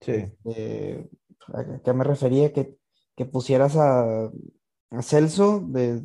Sí, 0.00 0.12
Eh, 0.44 1.08
¿a 1.54 1.80
qué 1.82 1.92
me 1.92 2.04
refería? 2.04 2.52
Que, 2.52 2.76
que 3.16 3.24
pusieras 3.26 3.76
a, 3.76 4.26
a 4.26 5.02
Celso 5.02 5.60
de, 5.68 6.02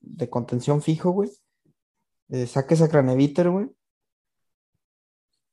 de 0.00 0.30
contención 0.30 0.82
fijo, 0.82 1.10
güey. 1.10 1.30
eh, 2.30 2.46
saques 2.46 2.82
a 2.82 2.88
Craneviter, 2.88 3.50
güey. 3.50 3.68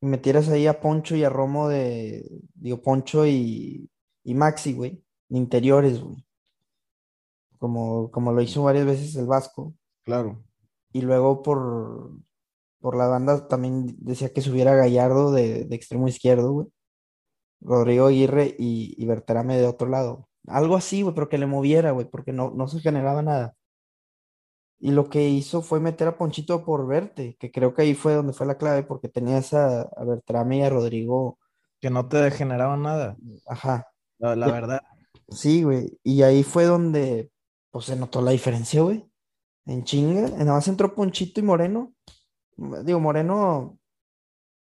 Y 0.01 0.05
metieras 0.07 0.49
ahí 0.49 0.67
a 0.67 0.79
Poncho 0.81 1.15
y 1.15 1.23
a 1.23 1.29
Romo 1.29 1.67
de, 1.69 2.25
digo, 2.53 2.81
Poncho 2.81 3.25
y, 3.25 3.89
y 4.25 4.33
Maxi, 4.35 4.73
güey. 4.73 5.01
De 5.29 5.37
interiores, 5.37 6.01
güey. 6.01 6.25
Como, 7.59 8.11
como 8.11 8.33
lo 8.33 8.41
hizo 8.41 8.63
varias 8.63 8.85
veces 8.85 9.15
el 9.15 9.27
Vasco. 9.27 9.73
claro. 10.03 10.43
Y 10.91 11.01
luego 11.01 11.43
por, 11.43 12.11
por 12.79 12.95
la 12.95 13.07
banda 13.07 13.49
también 13.49 13.95
decía 13.99 14.31
que 14.33 14.41
subiera 14.41 14.75
Gallardo 14.75 15.31
de, 15.33 15.65
de 15.65 15.75
extremo 15.75 16.07
izquierdo, 16.07 16.51
güey. 16.53 16.67
Rodrigo 17.61 18.07
Aguirre 18.07 18.55
y, 18.57 18.95
y 18.97 19.05
Berterame 19.05 19.57
de 19.57 19.67
otro 19.67 19.89
lado. 19.89 20.29
Algo 20.47 20.75
así, 20.77 21.01
güey, 21.01 21.13
pero 21.15 21.29
que 21.29 21.37
le 21.37 21.47
moviera, 21.47 21.91
güey, 21.91 22.07
porque 22.09 22.33
no, 22.33 22.51
no 22.51 22.67
se 22.67 22.79
generaba 22.79 23.21
nada. 23.21 23.55
Y 24.79 24.91
lo 24.91 25.09
que 25.09 25.27
hizo 25.29 25.61
fue 25.61 25.79
meter 25.79 26.07
a 26.07 26.17
Ponchito 26.17 26.63
por 26.63 26.85
verte, 26.87 27.35
que 27.39 27.51
creo 27.51 27.73
que 27.73 27.83
ahí 27.83 27.95
fue 27.95 28.13
donde 28.13 28.33
fue 28.33 28.45
la 28.45 28.57
clave, 28.57 28.83
porque 28.83 29.09
tenías 29.09 29.53
a, 29.53 29.81
a 29.81 30.03
Bertrame 30.05 30.59
y 30.59 30.61
a 30.63 30.69
Rodrigo, 30.69 31.39
Que 31.81 31.89
no 31.89 32.07
te 32.07 32.17
degeneraba 32.17 32.77
nada, 32.77 33.17
ajá, 33.47 33.87
la, 34.19 34.51
verdad. 34.51 34.81
sí, 35.29 35.63
güey, 35.63 35.97
y 36.03 36.21
ahí 36.21 36.43
fue 36.43 36.65
donde, 36.65 37.31
pues 37.71 37.85
se 37.85 37.95
notó 37.95 38.21
la 38.21 38.31
diferencia, 38.31 38.81
güey, 38.81 39.05
en 39.65 39.83
chinga, 39.83 40.29
nada 40.29 40.53
más 40.53 40.67
entró 40.67 40.93
Ponchito 40.93 41.39
y 41.39 41.43
Moreno, 41.43 41.93
digo, 42.83 42.99
Moreno, 42.99 43.77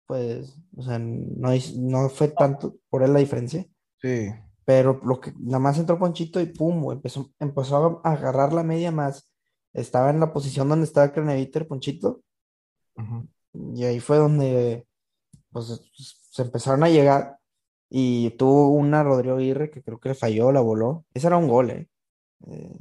pues, 0.07 0.55
o 0.77 0.83
sea, 0.83 0.99
no, 0.99 1.49
no 1.77 2.09
fue 2.09 2.29
tanto 2.29 2.75
por 2.89 3.03
él 3.03 3.13
la 3.13 3.19
diferencia, 3.19 3.65
Sí, 4.01 4.29
pero 4.65 4.99
lo 5.03 5.21
que, 5.21 5.31
nada 5.39 5.59
más 5.59 5.77
entró 5.77 5.99
Ponchito 5.99 6.41
y 6.41 6.47
pum, 6.47 6.81
güey, 6.81 6.97
empezó, 6.97 7.31
empezó 7.39 8.01
a 8.03 8.11
agarrar 8.11 8.51
la 8.51 8.63
media 8.63 8.91
más, 8.91 9.31
estaba 9.73 10.09
en 10.09 10.19
la 10.19 10.33
posición 10.33 10.67
donde 10.67 10.85
estaba 10.85 11.11
Craneviter, 11.11 11.67
Ponchito. 11.67 12.21
Y 13.53 13.83
ahí 13.83 13.99
fue 13.99 14.17
donde 14.17 14.87
pues, 15.51 15.81
se 15.93 16.41
empezaron 16.41 16.83
a 16.83 16.89
llegar 16.89 17.37
y 17.89 18.31
tuvo 18.31 18.69
una 18.69 19.03
Rodrigo 19.03 19.35
Aguirre 19.37 19.69
que 19.69 19.81
creo 19.83 19.99
que 19.99 20.09
le 20.09 20.15
falló, 20.15 20.51
la 20.51 20.61
voló. 20.61 21.05
Ese 21.13 21.27
era 21.27 21.37
un 21.37 21.47
gol, 21.47 21.69
¿eh? 21.71 21.87
Eh, 22.47 22.79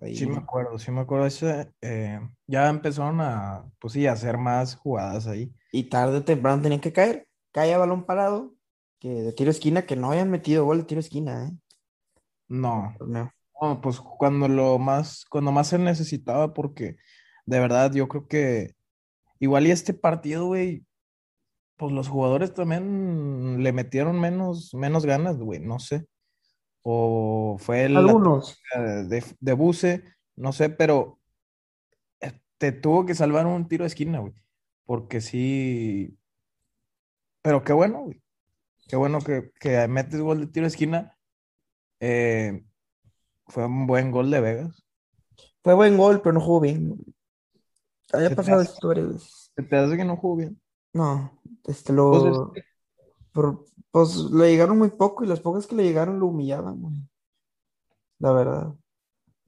ahí- 0.00 0.16
Sí 0.16 0.26
me 0.26 0.36
acuerdo, 0.38 0.78
sí 0.78 0.90
me 0.90 1.00
acuerdo. 1.00 1.26
Ese, 1.26 1.72
eh, 1.80 2.20
ya 2.46 2.68
empezaron 2.68 3.20
a, 3.20 3.64
pues 3.78 3.92
sí, 3.94 4.06
a 4.06 4.12
hacer 4.12 4.38
más 4.38 4.76
jugadas 4.76 5.26
ahí. 5.26 5.52
Y 5.72 5.84
tarde 5.84 6.18
o 6.18 6.24
temprano 6.24 6.62
tenían 6.62 6.80
que 6.80 6.92
caer. 6.92 7.26
Caía 7.52 7.78
balón 7.78 8.04
parado, 8.04 8.54
que 8.98 9.08
de 9.10 9.32
tiro 9.32 9.50
esquina, 9.50 9.86
que 9.86 9.96
no 9.96 10.10
habían 10.10 10.30
metido 10.30 10.64
gol 10.64 10.78
de 10.78 10.84
tiro 10.84 11.00
esquina, 11.00 11.46
¿eh? 11.48 11.52
No, 12.48 12.94
Torneo. 12.98 13.32
no, 13.60 13.80
pues 13.80 14.00
cuando 14.00 14.48
lo 14.48 14.78
más, 14.78 15.24
cuando 15.30 15.52
más 15.52 15.68
se 15.68 15.78
necesitaba, 15.78 16.52
porque 16.52 16.96
de 17.46 17.60
verdad 17.60 17.92
yo 17.92 18.08
creo 18.08 18.26
que 18.28 18.74
igual 19.38 19.66
y 19.66 19.70
este 19.70 19.94
partido, 19.94 20.46
güey, 20.46 20.84
pues 21.76 21.92
los 21.92 22.08
jugadores 22.08 22.54
también 22.54 23.62
le 23.62 23.72
metieron 23.72 24.20
menos, 24.20 24.74
menos 24.74 25.04
ganas, 25.06 25.38
güey, 25.38 25.60
no 25.60 25.78
sé. 25.78 26.06
O 26.82 27.56
fue 27.58 27.88
la 27.88 28.00
Algunos. 28.00 28.60
de, 28.74 29.24
de 29.40 29.52
Buse, 29.54 30.04
no 30.36 30.52
sé, 30.52 30.68
pero 30.70 31.18
eh, 32.20 32.40
te 32.58 32.72
tuvo 32.72 33.06
que 33.06 33.14
salvar 33.14 33.46
un 33.46 33.66
tiro 33.68 33.84
de 33.84 33.88
esquina, 33.88 34.20
güey. 34.20 34.34
Porque 34.84 35.20
sí. 35.20 36.18
Pero 37.42 37.64
qué 37.64 37.72
bueno, 37.72 38.02
güey. 38.04 38.22
Qué 38.88 38.96
bueno 38.96 39.20
que, 39.20 39.50
que 39.58 39.88
metes 39.88 40.20
gol 40.20 40.40
de 40.40 40.46
tiro 40.48 40.64
de 40.64 40.68
esquina. 40.68 41.16
Eh, 42.00 42.64
fue 43.46 43.64
un 43.66 43.86
buen 43.86 44.10
gol 44.10 44.30
de 44.30 44.40
Vegas. 44.40 44.84
Fue 45.62 45.72
buen 45.74 45.96
gol, 45.96 46.20
pero 46.20 46.34
no 46.34 46.40
jugó 46.40 46.60
bien. 46.60 46.98
Había 48.12 48.28
¿Se 48.28 48.36
te 48.36 48.36
pasado 48.36 48.60
esto 48.60 48.88
varias 48.88 49.08
veces. 49.14 49.52
se 49.56 49.62
te 49.62 49.76
hace 49.76 49.96
que 49.96 50.04
no 50.04 50.16
jugó 50.16 50.36
bien? 50.36 50.60
No, 50.92 51.40
este 51.66 51.92
Pues 51.92 52.22
lo. 52.22 52.52
es- 52.54 52.64
por- 53.32 53.64
pues 53.90 54.16
le 54.30 54.50
llegaron 54.50 54.78
muy 54.78 54.90
poco 54.90 55.24
y 55.24 55.26
las 55.28 55.40
pocas 55.40 55.66
que 55.66 55.74
le 55.76 55.84
llegaron 55.84 56.18
lo 56.20 56.26
humillaban, 56.26 56.80
güey. 56.80 56.94
La 58.18 58.32
verdad. 58.32 58.74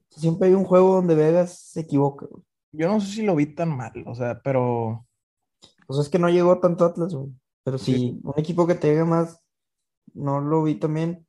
Siempre 0.09 0.47
hay 0.49 0.53
un 0.55 0.63
juego 0.65 0.95
donde 0.95 1.15
Vegas 1.15 1.57
se 1.59 1.81
equivoca, 1.81 2.25
güey. 2.29 2.43
yo 2.71 2.87
no 2.89 2.99
sé 3.01 3.07
si 3.07 3.21
lo 3.23 3.35
vi 3.35 3.47
tan 3.55 3.75
mal, 3.75 3.91
o 4.05 4.13
sea, 4.15 4.41
pero 4.43 5.05
Pues 5.87 5.99
es 5.99 6.09
que 6.09 6.19
no 6.19 6.29
llegó 6.29 6.59
tanto 6.59 6.85
Atlas, 6.85 7.13
güey. 7.13 7.29
Pero 7.63 7.77
sí, 7.77 7.93
si 7.95 8.19
un 8.23 8.33
equipo 8.37 8.67
que 8.67 8.75
te 8.75 8.87
llegue 8.89 9.05
más, 9.05 9.41
no 10.13 10.39
lo 10.41 10.63
vi 10.63 10.75
también. 10.75 11.25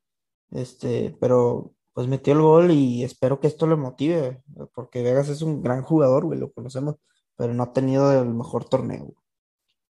Este, 0.51 1.17
pero 1.21 1.75
pues 1.93 2.07
metió 2.09 2.33
el 2.33 2.41
gol 2.43 2.71
y 2.71 3.03
espero 3.05 3.39
que 3.41 3.47
esto 3.49 3.67
le 3.67 3.77
motive, 3.77 4.43
porque 4.75 5.03
Vegas 5.03 5.29
es 5.29 5.43
un 5.43 5.63
gran 5.63 5.83
jugador, 5.83 6.25
güey, 6.27 6.39
lo 6.39 6.53
conocemos, 6.53 6.97
pero 7.37 7.55
no 7.55 7.63
ha 7.65 7.73
tenido 7.73 8.13
el 8.13 8.29
mejor 8.35 8.65
torneo, 8.69 9.05
güey. 9.05 9.17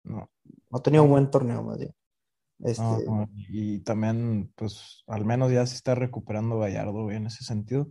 No 0.05 0.31
ha 0.71 0.81
tenido 0.81 1.03
un 1.05 1.09
no, 1.11 1.15
buen 1.15 1.31
torneo, 1.31 1.63
más 1.63 1.79
bien. 1.79 1.95
Este, 2.61 2.83
no. 2.83 3.29
Y 3.49 3.81
también, 3.81 4.53
pues, 4.57 5.05
al 5.07 5.25
menos 5.25 5.53
ya 5.53 5.65
se 5.67 5.75
está 5.77 5.95
recuperando 5.95 6.59
Gallardo, 6.59 7.05
güey, 7.05 7.17
en 7.17 7.27
ese 7.27 7.45
sentido. 7.45 7.89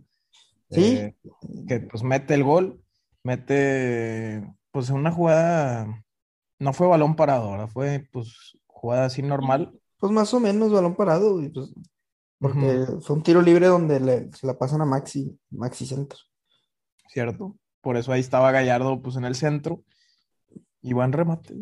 sí, 0.70 0.82
Eh, 0.82 1.14
que 1.66 1.80
pues 1.80 2.02
mete 2.02 2.34
el 2.34 2.44
gol, 2.44 2.82
mete, 3.24 4.46
pues 4.70 4.90
una 4.90 5.10
jugada, 5.10 6.04
no 6.58 6.72
fue 6.72 6.86
balón 6.86 7.16
parado, 7.16 7.50
ahora 7.50 7.66
fue 7.68 8.06
pues 8.12 8.58
jugada 8.66 9.06
así 9.06 9.22
normal. 9.22 9.72
pues 9.98 10.12
más 10.12 10.32
o 10.34 10.40
menos 10.40 10.70
balón 10.70 10.94
parado, 10.94 11.40
pues, 11.52 11.72
porque 12.38 12.86
fue 13.00 13.16
un 13.16 13.22
tiro 13.22 13.42
libre 13.42 13.66
donde 13.66 13.98
le- 14.00 14.30
se 14.32 14.46
la 14.46 14.56
pasan 14.58 14.80
a 14.82 14.84
Maxi, 14.84 15.36
Maxi 15.50 15.86
Centro. 15.86 16.18
¿cierto? 17.08 17.56
Por 17.80 17.96
eso 17.96 18.12
ahí 18.12 18.20
estaba 18.20 18.52
Gallardo 18.52 19.00
pues 19.00 19.16
en 19.16 19.24
el 19.24 19.34
centro 19.34 19.82
y 20.82 20.92
buen 20.92 21.12
remate, 21.12 21.54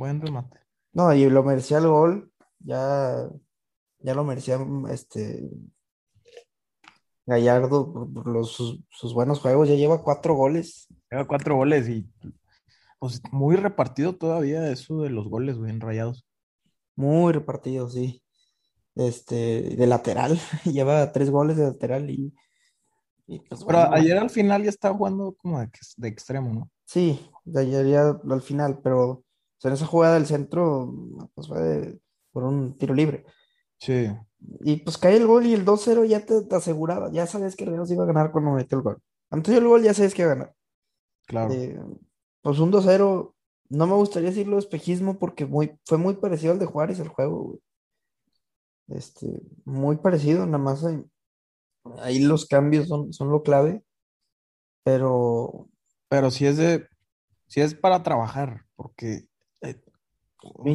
buen 0.00 0.20
remate. 0.20 0.58
No, 0.92 1.14
y 1.14 1.30
lo 1.30 1.44
merecía 1.44 1.78
el 1.78 1.86
gol, 1.86 2.32
ya, 2.58 3.28
ya 4.00 4.14
lo 4.14 4.24
merecía 4.24 4.58
este 4.90 5.48
Gallardo 7.26 7.92
por, 8.12 8.26
los, 8.26 8.50
sus, 8.50 8.80
sus 8.90 9.14
buenos 9.14 9.38
juegos, 9.38 9.68
ya 9.68 9.76
lleva 9.76 10.02
cuatro 10.02 10.34
goles, 10.34 10.88
Lleva 11.10 11.26
cuatro 11.26 11.56
goles 11.56 11.88
y 11.88 12.08
pues 12.98 13.20
muy 13.32 13.56
repartido 13.56 14.16
todavía 14.16 14.70
eso 14.70 15.02
de 15.02 15.10
los 15.10 15.28
goles, 15.28 15.56
güey, 15.56 15.70
en 15.70 15.80
Rayados. 15.80 16.26
muy 16.96 17.32
repartido, 17.32 17.88
sí. 17.88 18.22
Este, 18.94 19.76
de 19.76 19.86
lateral, 19.86 20.38
lleva 20.64 21.10
tres 21.12 21.30
goles 21.30 21.56
de 21.56 21.64
lateral 21.64 22.10
y, 22.10 22.34
Y 23.26 23.38
pues 23.40 23.64
Pero 23.64 23.78
bueno, 23.78 23.94
ayer 23.94 24.18
al 24.18 24.30
final 24.30 24.62
ya 24.62 24.70
estaba 24.70 24.96
jugando 24.96 25.34
como 25.34 25.60
de, 25.60 25.70
de 25.96 26.08
extremo, 26.08 26.52
¿no? 26.52 26.70
sí, 26.84 27.30
de 27.44 27.60
ayer 27.60 27.86
ya 27.86 28.20
al 28.28 28.42
final, 28.42 28.80
pero 28.82 29.24
sea, 29.60 29.70
en 29.70 29.74
esa 29.74 29.86
jugada 29.86 30.14
del 30.14 30.26
centro, 30.26 30.92
pues 31.34 31.48
fue 31.48 31.60
de- 31.60 32.00
por 32.32 32.44
un 32.44 32.76
tiro 32.78 32.94
libre. 32.94 33.24
Sí, 33.78 34.08
Y 34.64 34.76
pues 34.78 34.96
cae 34.98 35.16
el 35.16 35.26
gol 35.26 35.46
y 35.46 35.52
el 35.54 35.64
2-0 35.64 36.04
ya 36.04 36.24
te, 36.24 36.42
te 36.42 36.56
aseguraba, 36.56 37.10
ya 37.12 37.26
sabes 37.26 37.56
que 37.56 37.64
Real 37.66 37.84
iba 37.90 38.04
a 38.04 38.06
ganar 38.06 38.32
cuando 38.32 38.52
metió 38.52 38.78
el 38.78 38.84
gol. 38.84 39.02
Antes 39.30 39.54
del 39.54 39.66
gol 39.66 39.82
ya 39.82 39.94
sabes 39.94 40.14
que 40.14 40.22
iba 40.22 40.32
a 40.32 40.34
ganar. 40.34 40.54
claro. 41.26 41.54
Eh, 41.54 41.78
pues 42.42 42.58
un 42.58 42.70
2-0, 42.70 43.34
no 43.70 43.86
me 43.86 43.94
gustaría 43.94 44.30
decirlo 44.30 44.56
de 44.56 44.60
espejismo 44.60 45.18
porque 45.18 45.46
muy, 45.46 45.78
fue 45.86 45.98
muy 45.98 46.14
parecido 46.16 46.52
al 46.52 46.58
de 46.58 46.66
Juárez 46.66 46.98
el 47.00 47.08
juego, 47.08 47.38
güey. 47.44 47.60
Este, 48.88 49.26
muy 49.64 49.96
parecido, 49.98 50.46
nada 50.46 50.58
más 50.58 50.84
ahí, 50.84 51.04
ahí 52.00 52.20
los 52.20 52.46
cambios 52.46 52.88
son, 52.88 53.12
son 53.12 53.30
lo 53.30 53.42
clave, 53.42 53.84
pero 54.84 55.68
Pero 56.08 56.30
sí 56.30 56.46
es 56.46 56.56
de, 56.56 56.86
sí 57.46 57.60
es 57.60 57.74
para 57.74 58.02
trabajar, 58.02 58.66
porque 58.76 59.28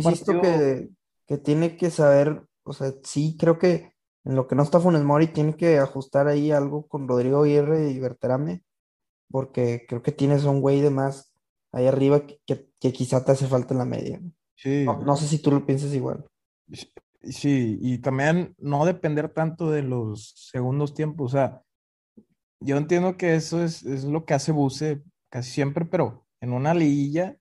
partido, 0.04 0.42
que, 0.42 0.90
que 1.28 1.38
tiene 1.38 1.78
que 1.78 1.90
saber, 1.92 2.44
o 2.64 2.74
sea, 2.74 2.94
sí 3.04 3.38
creo 3.40 3.60
que 3.60 3.94
en 4.26 4.36
lo 4.36 4.48
que 4.48 4.56
no 4.56 4.64
está 4.64 4.80
Funes 4.80 5.04
Mori 5.04 5.28
tiene 5.28 5.56
que 5.56 5.78
ajustar 5.80 6.28
ahí 6.28 6.52
algo 6.52 6.88
con 6.88 7.08
Rodrigo 7.08 7.44
Aguirre 7.44 7.90
y 7.92 8.00
Berterame, 8.00 8.64
porque 9.30 9.86
creo 9.88 10.02
que 10.04 10.12
tienes 10.12 10.46
a 10.46 10.50
un 10.52 10.62
güey 10.62 10.82
de 10.82 10.90
más 10.92 11.34
ahí 11.72 11.88
arriba 11.88 12.26
que, 12.26 12.40
que- 12.46 12.70
que 12.80 12.94
quizá 12.94 13.26
te 13.26 13.32
hace 13.34 13.48
falta 13.48 13.74
en 13.74 13.80
la 13.80 13.86
media. 13.86 14.22
sí, 14.56 14.86
No, 14.86 15.00
no 15.00 15.18
sé 15.18 15.28
si 15.28 15.40
tú 15.42 15.52
lo 15.52 15.66
piensas 15.66 15.94
igual. 15.94 16.26
sí, 16.72 16.92
sí, 17.24 17.78
y 17.82 18.00
también 18.00 18.56
no 18.60 18.86
depender 18.86 19.30
tanto 19.30 19.72
de 19.72 19.84
los 19.84 20.32
segundos 20.52 20.94
tiempos, 20.94 21.34
o 21.34 21.38
sea, 21.38 21.62
yo 22.60 22.78
entiendo 22.78 23.18
que 23.18 23.36
eso 23.36 23.64
es, 23.64 23.84
es 23.84 24.04
lo 24.06 24.26
que 24.26 24.34
hace 24.34 24.52
Buse 24.52 25.04
casi 25.30 25.52
siempre, 25.52 25.86
pero 25.86 26.26
en 26.42 26.54
una 26.54 26.74
liguilla 26.74 27.38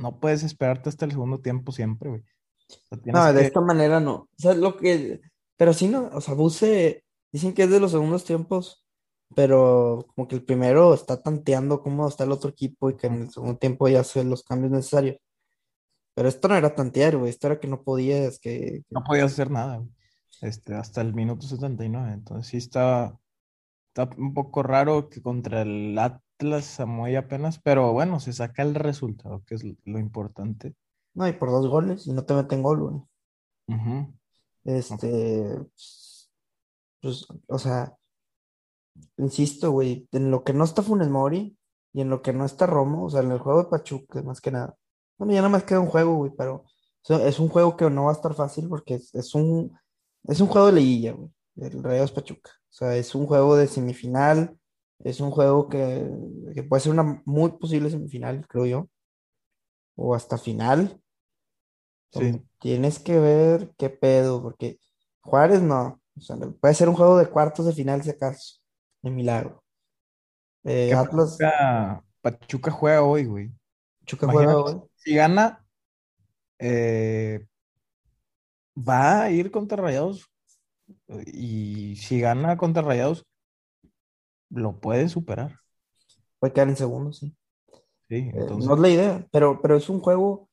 no 0.00 0.18
puedes 0.18 0.42
esperarte 0.42 0.88
hasta 0.88 1.04
el 1.04 1.12
segundo 1.12 1.40
tiempo 1.40 1.72
siempre, 1.72 2.10
güey. 2.10 2.22
O 2.22 2.86
sea, 2.88 2.98
tienes 2.98 3.20
No, 3.22 3.32
de 3.32 3.40
que, 3.40 3.46
esta 3.46 3.60
manera 3.60 4.00
no. 4.00 4.14
O 4.14 4.28
sea, 4.36 4.54
lo 4.54 4.76
que, 4.76 5.20
pero 5.56 5.72
sí, 5.72 5.88
no, 5.88 6.08
o 6.12 6.20
sea, 6.20 6.34
Buse, 6.34 7.04
dicen 7.32 7.52
que 7.54 7.64
es 7.64 7.70
de 7.70 7.80
los 7.80 7.90
segundos 7.92 8.24
tiempos, 8.24 8.86
pero 9.34 10.06
como 10.14 10.26
que 10.28 10.34
el 10.36 10.44
primero 10.44 10.94
está 10.94 11.22
tanteando 11.22 11.82
cómo 11.82 12.08
está 12.08 12.24
el 12.24 12.32
otro 12.32 12.50
equipo 12.50 12.90
y 12.90 12.96
que 12.96 13.06
en 13.06 13.22
el 13.22 13.30
segundo 13.30 13.58
tiempo 13.58 13.88
ya 13.88 14.00
hace 14.00 14.24
los 14.24 14.42
cambios 14.42 14.72
necesarios. 14.72 15.16
Pero 16.14 16.28
esto 16.28 16.48
no 16.48 16.56
era 16.56 16.74
tantear, 16.74 17.16
güey, 17.16 17.30
esto 17.30 17.46
era 17.46 17.60
que 17.60 17.68
no 17.68 17.82
podías, 17.82 18.38
que, 18.40 18.58
que- 18.60 18.84
no 18.90 19.04
podías 19.04 19.32
hacer 19.32 19.50
nada, 19.50 19.76
güey. 19.78 19.90
Este, 20.42 20.74
hasta 20.74 21.00
el 21.02 21.14
minuto 21.14 21.46
79. 21.46 22.12
Entonces 22.12 22.46
sí 22.46 22.56
está, 22.56 23.18
está 23.88 24.08
un 24.16 24.32
poco 24.32 24.62
raro 24.62 25.08
que 25.08 25.20
contra 25.22 25.62
el 25.62 25.96
Atlas 26.40 26.80
muy 26.86 27.16
apenas, 27.16 27.58
pero 27.58 27.92
bueno, 27.92 28.18
se 28.18 28.32
saca 28.32 28.62
el 28.62 28.74
resultado, 28.74 29.42
que 29.44 29.54
es 29.56 29.62
lo 29.84 29.98
importante. 29.98 30.74
no, 31.12 31.28
y 31.28 31.32
por 31.32 31.50
dos 31.50 31.68
goles 31.68 32.06
y 32.06 32.12
no 32.12 32.24
te 32.24 32.32
meten 32.32 32.62
gol, 32.62 32.80
güey. 32.80 34.06
Este, 34.64 35.58
pues, 37.00 37.26
o 37.46 37.58
sea, 37.58 37.94
insisto, 39.18 39.70
güey, 39.70 40.08
en 40.12 40.30
lo 40.30 40.42
que 40.42 40.54
no 40.54 40.64
está 40.64 40.82
Funes 40.82 41.08
Mori 41.08 41.56
y 41.92 42.00
en 42.00 42.08
lo 42.08 42.22
que 42.22 42.32
no 42.32 42.46
está 42.46 42.66
Romo, 42.66 43.04
o 43.04 43.10
sea, 43.10 43.20
en 43.20 43.32
el 43.32 43.38
juego 43.38 43.64
de 43.64 43.68
Pachuca, 43.68 44.22
más 44.22 44.40
que 44.40 44.50
nada. 44.50 44.74
Bueno, 45.18 45.34
ya 45.34 45.40
nada 45.40 45.50
más 45.50 45.64
queda 45.64 45.80
un 45.80 45.88
juego, 45.88 46.16
güey, 46.16 46.32
pero 46.36 46.64
es 47.08 47.38
un 47.38 47.48
juego 47.48 47.76
que 47.76 47.88
no 47.90 48.04
va 48.04 48.10
a 48.10 48.14
estar 48.14 48.34
fácil 48.34 48.68
porque 48.68 48.94
es, 48.94 49.14
es 49.14 49.34
un, 49.34 49.78
es 50.24 50.40
un 50.40 50.48
juego 50.48 50.68
de 50.68 50.72
liguilla, 50.72 51.12
güey, 51.12 51.30
el 51.56 51.82
Rayados 51.82 52.12
Pachuca. 52.12 52.50
O 52.70 52.72
sea, 52.72 52.96
es 52.96 53.14
un 53.14 53.26
juego 53.26 53.56
de 53.56 53.66
semifinal, 53.66 54.58
es 55.04 55.20
un 55.20 55.30
juego 55.30 55.68
que, 55.68 56.08
que 56.54 56.62
puede 56.62 56.82
ser 56.82 56.92
una 56.92 57.22
muy 57.24 57.52
posible 57.52 57.90
semifinal, 57.90 58.46
creo 58.46 58.66
yo, 58.66 58.88
o 59.96 60.14
hasta 60.14 60.38
final. 60.38 61.00
Sí, 62.12 62.42
tienes 62.58 62.98
que 62.98 63.18
ver 63.18 63.72
qué 63.78 63.88
pedo, 63.88 64.42
porque 64.42 64.78
Juárez 65.20 65.62
no, 65.62 66.00
o 66.16 66.20
sea, 66.20 66.36
puede 66.60 66.74
ser 66.74 66.88
un 66.88 66.96
juego 66.96 67.18
de 67.18 67.28
cuartos 67.28 67.66
de 67.66 67.72
final 67.72 68.02
si 68.02 68.10
acaso, 68.10 68.60
de 69.02 69.10
milagro. 69.10 69.62
Eh, 70.64 70.92
Atlas, 70.92 71.38
Pachuca, 71.38 72.04
Pachuca 72.20 72.70
juega 72.70 73.02
hoy, 73.02 73.24
güey. 73.24 73.50
Chuca 74.04 74.26
juega 74.26 74.56
hoy. 74.56 74.80
si 74.96 75.14
gana, 75.14 75.64
eh, 76.58 77.46
va 78.76 79.22
a 79.22 79.30
ir 79.30 79.50
contra 79.50 79.80
Rayados. 79.80 80.26
Y 81.26 81.96
si 81.96 82.20
gana 82.20 82.56
contra 82.56 82.82
Rayados, 82.82 83.24
lo 84.50 84.80
puede 84.80 85.08
superar. 85.08 85.60
Puede 86.38 86.52
quedar 86.52 86.68
en 86.68 86.76
segundo, 86.76 87.12
sí. 87.12 87.34
Sí, 88.08 88.16
Eh, 88.32 88.52
no 88.56 88.74
entonces, 88.74 88.76
es 88.76 88.80
la 88.80 88.88
idea, 88.88 89.28
pero, 89.32 89.60
pero 89.62 89.76
es 89.76 89.88
un 89.88 90.00
juego, 90.00 90.50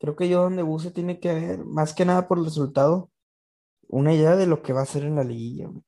creo 0.00 0.16
que 0.16 0.28
yo 0.28 0.42
donde 0.42 0.62
Buse 0.64 0.90
tiene 0.92 1.20
que 1.20 1.34
ver, 1.34 1.64
más 1.64 1.94
que 1.94 2.04
nada 2.06 2.28
por 2.28 2.38
el 2.38 2.44
resultado, 2.46 3.10
una 3.88 4.14
idea 4.14 4.36
de 4.36 4.46
lo 4.46 4.62
que 4.62 4.72
va 4.74 4.80
a 4.80 4.84
hacer 4.84 5.04
en 5.04 5.16
la 5.16 5.24
liguilla, 5.24 5.68
güey. 5.68 5.84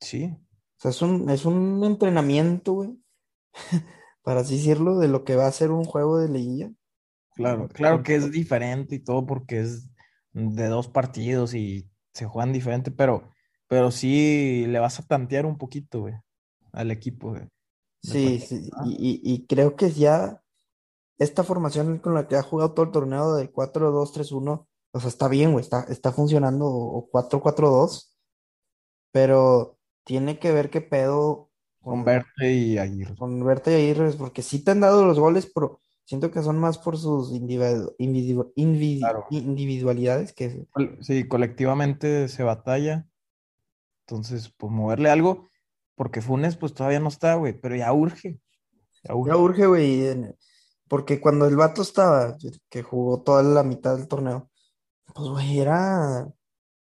sí, 0.00 0.36
O 0.78 0.80
sea, 0.82 0.90
es 0.92 1.02
un, 1.02 1.28
es 1.30 1.44
un 1.46 1.82
entrenamiento, 1.84 2.74
güey, 2.74 2.96
para 4.22 4.40
así 4.40 4.56
decirlo, 4.56 4.98
de 4.98 5.08
lo 5.08 5.24
que 5.24 5.36
va 5.36 5.46
a 5.46 5.52
ser 5.52 5.70
un 5.72 5.84
juego 5.84 6.18
de 6.18 6.28
liguilla. 6.28 6.70
claro, 7.34 7.68
claro 7.68 8.02
que 8.02 8.14
es 8.16 8.30
diferente 8.32 8.96
y 8.96 9.00
todo 9.00 9.26
porque 9.26 9.60
es 9.60 9.88
de 10.32 10.66
dos 10.68 10.88
partidos 10.88 11.54
y 11.54 11.90
se 12.12 12.26
juegan 12.26 12.52
diferente, 12.52 12.90
pero, 12.90 13.30
pero 13.68 13.90
sí 13.90 14.66
le 14.66 14.78
vas 14.78 14.98
a 15.00 15.06
tantear 15.06 15.46
un 15.46 15.58
poquito, 15.58 16.00
güey, 16.02 16.14
al 16.74 16.90
equipo, 16.90 17.32
de 17.34 17.48
Sí, 18.02 18.38
Pachuca. 18.38 18.84
sí, 18.84 18.94
y, 18.98 19.20
y, 19.34 19.46
creo 19.46 19.76
que 19.76 19.90
ya 19.90 20.42
esta 21.18 21.42
formación 21.42 21.98
con 21.98 22.12
la 22.14 22.28
que 22.28 22.36
ha 22.36 22.42
jugado 22.42 22.72
todo 22.72 22.84
el 22.84 22.92
torneo 22.92 23.34
de 23.34 23.50
4-2-3-1, 23.50 24.66
o 24.92 25.00
sea, 25.00 25.08
está 25.08 25.28
bien, 25.28 25.52
güey, 25.52 25.64
está, 25.64 25.84
está 25.88 26.12
funcionando, 26.12 26.66
o 26.66 27.08
4-4-2, 27.10 28.14
pero 29.12 29.78
tiene 30.04 30.38
que 30.38 30.52
ver 30.52 30.70
qué 30.70 30.80
pedo 30.80 31.50
Con 31.80 31.94
con, 31.96 32.04
Verte 32.04 32.52
y 32.52 32.78
Aguirre. 32.78 33.16
con 33.16 33.44
Berta 33.44 33.70
y 33.70 33.74
Aguirre, 33.74 34.12
porque 34.12 34.42
sí 34.42 34.62
te 34.62 34.72
han 34.72 34.80
dado 34.80 35.04
los 35.06 35.18
goles, 35.18 35.50
pero 35.54 35.80
siento 36.04 36.30
que 36.30 36.42
son 36.42 36.58
más 36.58 36.76
por 36.78 36.98
sus 36.98 37.32
individu- 37.32 37.94
individu- 37.98 38.52
invi- 38.56 38.98
Claro. 38.98 39.24
individualidades 39.30 40.32
que... 40.34 40.66
Sí, 41.00 41.26
colectivamente 41.28 42.28
se 42.28 42.42
batalla, 42.42 43.06
entonces, 44.06 44.52
pues 44.58 44.70
moverle 44.72 45.08
algo, 45.10 45.46
porque 45.94 46.20
Funes, 46.22 46.56
pues 46.56 46.74
todavía 46.74 47.00
no 47.00 47.08
está, 47.08 47.34
güey, 47.36 47.52
pero 47.60 47.76
ya 47.76 47.92
urge, 47.92 48.40
ya 49.04 49.14
Ya 49.24 49.36
urge. 49.36 49.36
urge, 49.36 49.66
güey, 49.66 50.34
porque 50.88 51.20
cuando 51.20 51.46
el 51.46 51.56
vato 51.56 51.82
estaba, 51.82 52.36
que 52.70 52.82
jugó 52.82 53.22
toda 53.22 53.42
la 53.42 53.62
mitad 53.62 53.96
del 53.96 54.08
torneo, 54.08 54.50
pues, 55.14 55.28
güey, 55.28 55.60
era... 55.60 56.28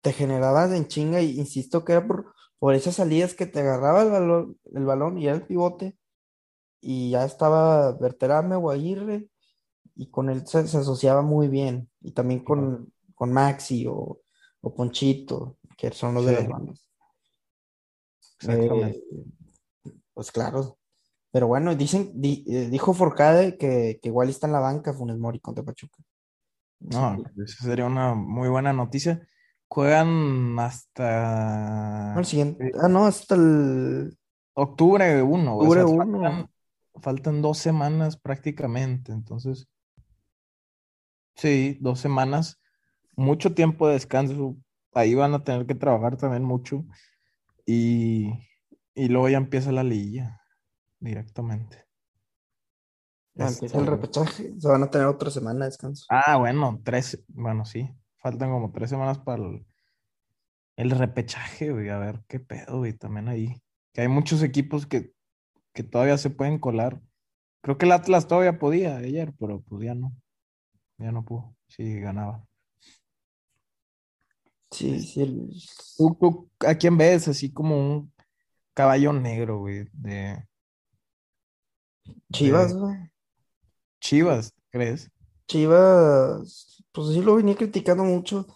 te 0.02 0.12
generabas 0.12 0.72
en 0.72 0.86
chinga 0.88 1.20
y 1.22 1.38
insisto 1.38 1.84
que 1.84 1.92
era 1.92 2.06
por, 2.06 2.34
por 2.58 2.74
esas 2.74 2.96
salidas 2.96 3.34
que 3.34 3.46
te 3.46 3.60
agarraba 3.60 4.02
el 4.02 4.10
balón, 4.10 4.58
el 4.74 4.84
balón 4.84 5.18
y 5.18 5.26
era 5.26 5.36
el 5.36 5.46
pivote 5.46 5.96
y 6.80 7.10
ya 7.10 7.24
estaba 7.24 7.92
Berterame 7.92 8.56
o 8.56 8.70
Aguirre 8.70 9.28
y 9.94 10.10
con 10.10 10.30
él 10.30 10.46
se, 10.46 10.66
se 10.68 10.78
asociaba 10.78 11.22
muy 11.22 11.48
bien 11.48 11.90
y 12.00 12.12
también 12.12 12.40
con, 12.44 12.92
con 13.14 13.32
Maxi 13.32 13.86
o, 13.88 14.20
o 14.60 14.74
Ponchito, 14.74 15.58
que 15.76 15.92
son 15.92 16.14
los 16.14 16.26
de 16.26 16.32
las 16.34 16.48
bandas. 16.48 16.91
Exactamente. 18.50 18.98
Eh, 18.98 19.94
pues 20.14 20.30
claro, 20.32 20.78
pero 21.30 21.46
bueno, 21.46 21.74
dicen, 21.74 22.10
di- 22.14 22.44
eh, 22.46 22.68
dijo 22.70 22.92
Forcade 22.94 23.56
que, 23.56 23.98
que 24.02 24.08
igual 24.08 24.28
está 24.28 24.46
en 24.46 24.52
la 24.52 24.60
banca 24.60 24.92
Funes 24.92 25.18
Mori 25.18 25.40
contra 25.40 25.64
Pachuca. 25.64 26.02
No, 26.80 27.22
esa 27.44 27.64
sería 27.64 27.86
una 27.86 28.14
muy 28.14 28.48
buena 28.48 28.72
noticia. 28.72 29.26
Juegan 29.68 30.58
hasta 30.58 32.12
Al 32.14 32.26
siguiente, 32.26 32.66
eh, 32.68 32.72
ah, 32.82 32.88
no, 32.88 33.06
hasta 33.06 33.34
el 33.36 34.18
octubre 34.54 35.22
1, 35.22 35.56
o 35.56 35.58
octubre 35.62 35.82
sea, 35.84 35.88
1. 35.94 36.20
faltan, 36.20 36.50
faltan 37.00 37.42
dos 37.42 37.58
semanas 37.58 38.18
prácticamente, 38.18 39.12
entonces, 39.12 39.68
sí, 41.36 41.78
dos 41.80 42.00
semanas, 42.00 42.60
mucho 43.16 43.54
tiempo 43.54 43.86
de 43.86 43.94
descanso, 43.94 44.56
ahí 44.92 45.14
van 45.14 45.32
a 45.34 45.42
tener 45.42 45.66
que 45.66 45.74
trabajar 45.74 46.16
también 46.18 46.44
mucho 46.44 46.84
y, 47.66 48.32
y 48.94 49.08
luego 49.08 49.28
ya 49.28 49.38
empieza 49.38 49.72
la 49.72 49.84
liguilla 49.84 50.40
directamente. 51.00 51.86
Ya 53.34 53.44
Este, 53.46 53.66
empieza 53.66 53.78
el 53.78 53.86
repechaje, 53.86 54.54
se 54.58 54.68
van 54.68 54.82
a 54.84 54.90
tener 54.90 55.06
otra 55.06 55.30
semana 55.30 55.60
de 55.60 55.70
descanso. 55.70 56.06
ah, 56.08 56.36
bueno, 56.36 56.80
tres, 56.84 57.24
bueno, 57.28 57.64
sí, 57.64 57.90
faltan 58.18 58.50
como 58.50 58.72
tres 58.72 58.90
semanas 58.90 59.18
para 59.18 59.42
el, 59.44 59.66
el 60.76 60.90
repechaje, 60.90 61.70
güey, 61.72 61.88
a 61.88 61.98
ver 61.98 62.24
qué 62.28 62.40
pedo, 62.40 62.78
güey, 62.78 62.92
también 62.92 63.28
ahí, 63.28 63.62
que 63.92 64.02
hay 64.02 64.08
muchos 64.08 64.42
equipos 64.42 64.86
que, 64.86 65.14
que 65.74 65.82
todavía 65.84 66.18
se 66.18 66.30
pueden 66.30 66.58
colar. 66.58 67.00
Creo 67.62 67.78
que 67.78 67.86
el 67.86 67.92
Atlas 67.92 68.28
todavía 68.28 68.58
podía 68.58 68.96
ayer, 68.98 69.34
pero 69.38 69.62
pues 69.62 69.84
ya 69.84 69.94
no, 69.94 70.12
ya 70.98 71.12
no 71.12 71.24
pudo, 71.24 71.56
sí 71.68 72.00
ganaba. 72.00 72.46
Sí, 74.72 74.98
sí, 75.00 75.22
el- 75.22 75.50
¿Tú, 75.96 76.16
tú 76.18 76.50
a 76.66 76.74
quién 76.74 76.96
ves 76.96 77.28
así 77.28 77.52
como 77.52 77.76
un 77.78 78.12
caballo 78.74 79.12
negro, 79.12 79.58
güey, 79.60 79.86
de, 79.92 80.46
Chivas, 82.32 82.72
de 82.74 82.80
güey. 82.80 82.96
Chivas, 84.00 84.54
¿crees? 84.70 85.10
Chivas, 85.46 86.84
pues 86.92 87.08
sí 87.08 87.20
lo 87.22 87.36
venía 87.36 87.54
criticando 87.54 88.04
mucho, 88.04 88.46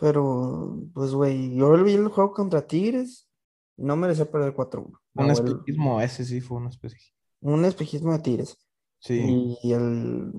pero 0.00 0.78
pues 0.94 1.12
güey, 1.12 1.54
yo 1.54 1.72
vi 1.84 1.92
el 1.92 2.08
juego 2.08 2.32
contra 2.32 2.66
Tigres 2.66 3.28
y 3.76 3.84
no 3.84 3.96
merecía 3.96 4.30
perder 4.30 4.54
4-1. 4.54 4.98
Un 5.14 5.30
espejismo, 5.30 6.00
ese 6.00 6.24
sí 6.24 6.40
fue 6.40 6.56
un 6.56 6.68
espejismo. 6.68 7.14
un 7.40 7.64
espejismo 7.64 8.12
de 8.12 8.18
Tigres. 8.20 8.56
Sí, 9.00 9.58
Y 9.62 9.72
el 9.72 10.32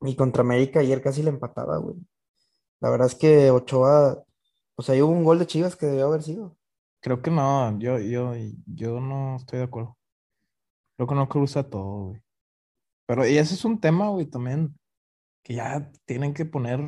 y 0.00 0.16
contra 0.16 0.42
América 0.42 0.80
ayer 0.80 1.02
casi 1.02 1.22
le 1.22 1.30
empataba, 1.30 1.78
güey. 1.78 1.96
La 2.84 2.90
verdad 2.90 3.06
es 3.06 3.14
que 3.14 3.50
Ochoa, 3.50 4.22
pues 4.74 4.90
ahí 4.90 5.00
hubo 5.00 5.10
un 5.10 5.24
gol 5.24 5.38
de 5.38 5.46
Chivas 5.46 5.74
que 5.74 5.86
debió 5.86 6.08
haber 6.08 6.22
sido. 6.22 6.54
creo 7.00 7.22
que 7.22 7.30
no, 7.30 7.78
yo, 7.78 7.98
yo, 7.98 8.34
yo 8.66 9.00
no 9.00 9.36
estoy 9.36 9.60
de 9.60 9.64
acuerdo. 9.64 9.96
Creo 10.94 11.08
que 11.08 11.14
no 11.14 11.26
cruza 11.26 11.62
todo, 11.70 12.08
güey. 12.08 12.22
Pero 13.06 13.26
y 13.26 13.38
ese 13.38 13.54
es 13.54 13.64
un 13.64 13.80
tema, 13.80 14.10
güey, 14.10 14.26
también, 14.26 14.78
que 15.42 15.54
ya 15.54 15.90
tienen 16.04 16.34
que 16.34 16.44
poner 16.44 16.78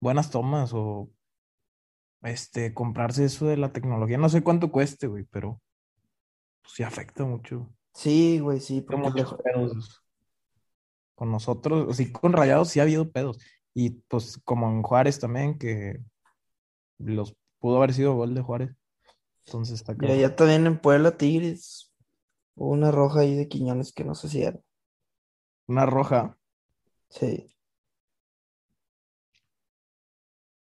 buenas 0.00 0.30
tomas 0.30 0.70
o 0.72 1.10
este, 2.22 2.72
comprarse 2.72 3.24
eso 3.24 3.46
de 3.46 3.56
la 3.56 3.72
tecnología. 3.72 4.18
No 4.18 4.28
sé 4.28 4.44
cuánto 4.44 4.70
cueste, 4.70 5.08
güey, 5.08 5.24
pero 5.24 5.60
pues, 6.62 6.74
sí 6.74 6.84
afecta 6.84 7.24
mucho. 7.24 7.68
Sí, 7.92 8.38
güey, 8.38 8.60
sí, 8.60 8.82
porque 8.82 9.08
muchos 9.08 9.32
le- 9.32 9.38
pedos 9.42 10.04
con 11.16 11.32
nosotros, 11.32 11.96
sí, 11.96 12.12
con 12.12 12.32
Rayados 12.32 12.68
sí 12.68 12.78
ha 12.78 12.84
habido 12.84 13.10
pedos. 13.10 13.40
Y 13.78 13.90
pues 13.90 14.40
como 14.44 14.70
en 14.70 14.82
Juárez 14.82 15.20
también, 15.20 15.58
que 15.58 16.00
los 16.98 17.34
pudo 17.58 17.78
haber 17.78 17.92
sido 17.94 18.14
gol 18.14 18.34
de 18.34 18.42
Juárez. 18.42 18.70
Entonces 19.46 19.74
está 19.76 19.94
y 19.94 19.98
cabrón. 19.98 20.18
allá 20.18 20.36
también 20.36 20.66
en 20.66 20.78
Puebla 20.80 21.16
Tigres 21.16 21.92
hubo 22.56 22.70
una 22.72 22.90
roja 22.90 23.20
ahí 23.20 23.34
de 23.36 23.48
Quiñones 23.48 23.92
que 23.92 24.04
no 24.04 24.14
sé 24.14 24.28
si 24.28 24.42
era. 24.42 24.60
Una 25.74 25.86
roja, 25.86 26.22
Sí, 27.08 27.48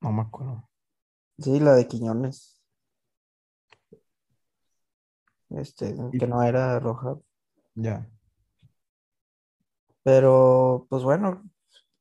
no 0.01 0.11
me 0.13 0.21
acuerdo. 0.21 0.69
sí, 1.37 1.59
la 1.59 1.73
de 1.75 1.87
Quiñones. 1.87 2.61
Este, 5.49 5.95
Y- 6.11 6.19
que 6.19 6.27
no 6.27 6.43
era 6.43 6.79
roja. 6.79 7.17
Ya. 7.75 8.07
Pero, 10.03 10.85
pues 10.89 11.03
bueno, 11.03 11.43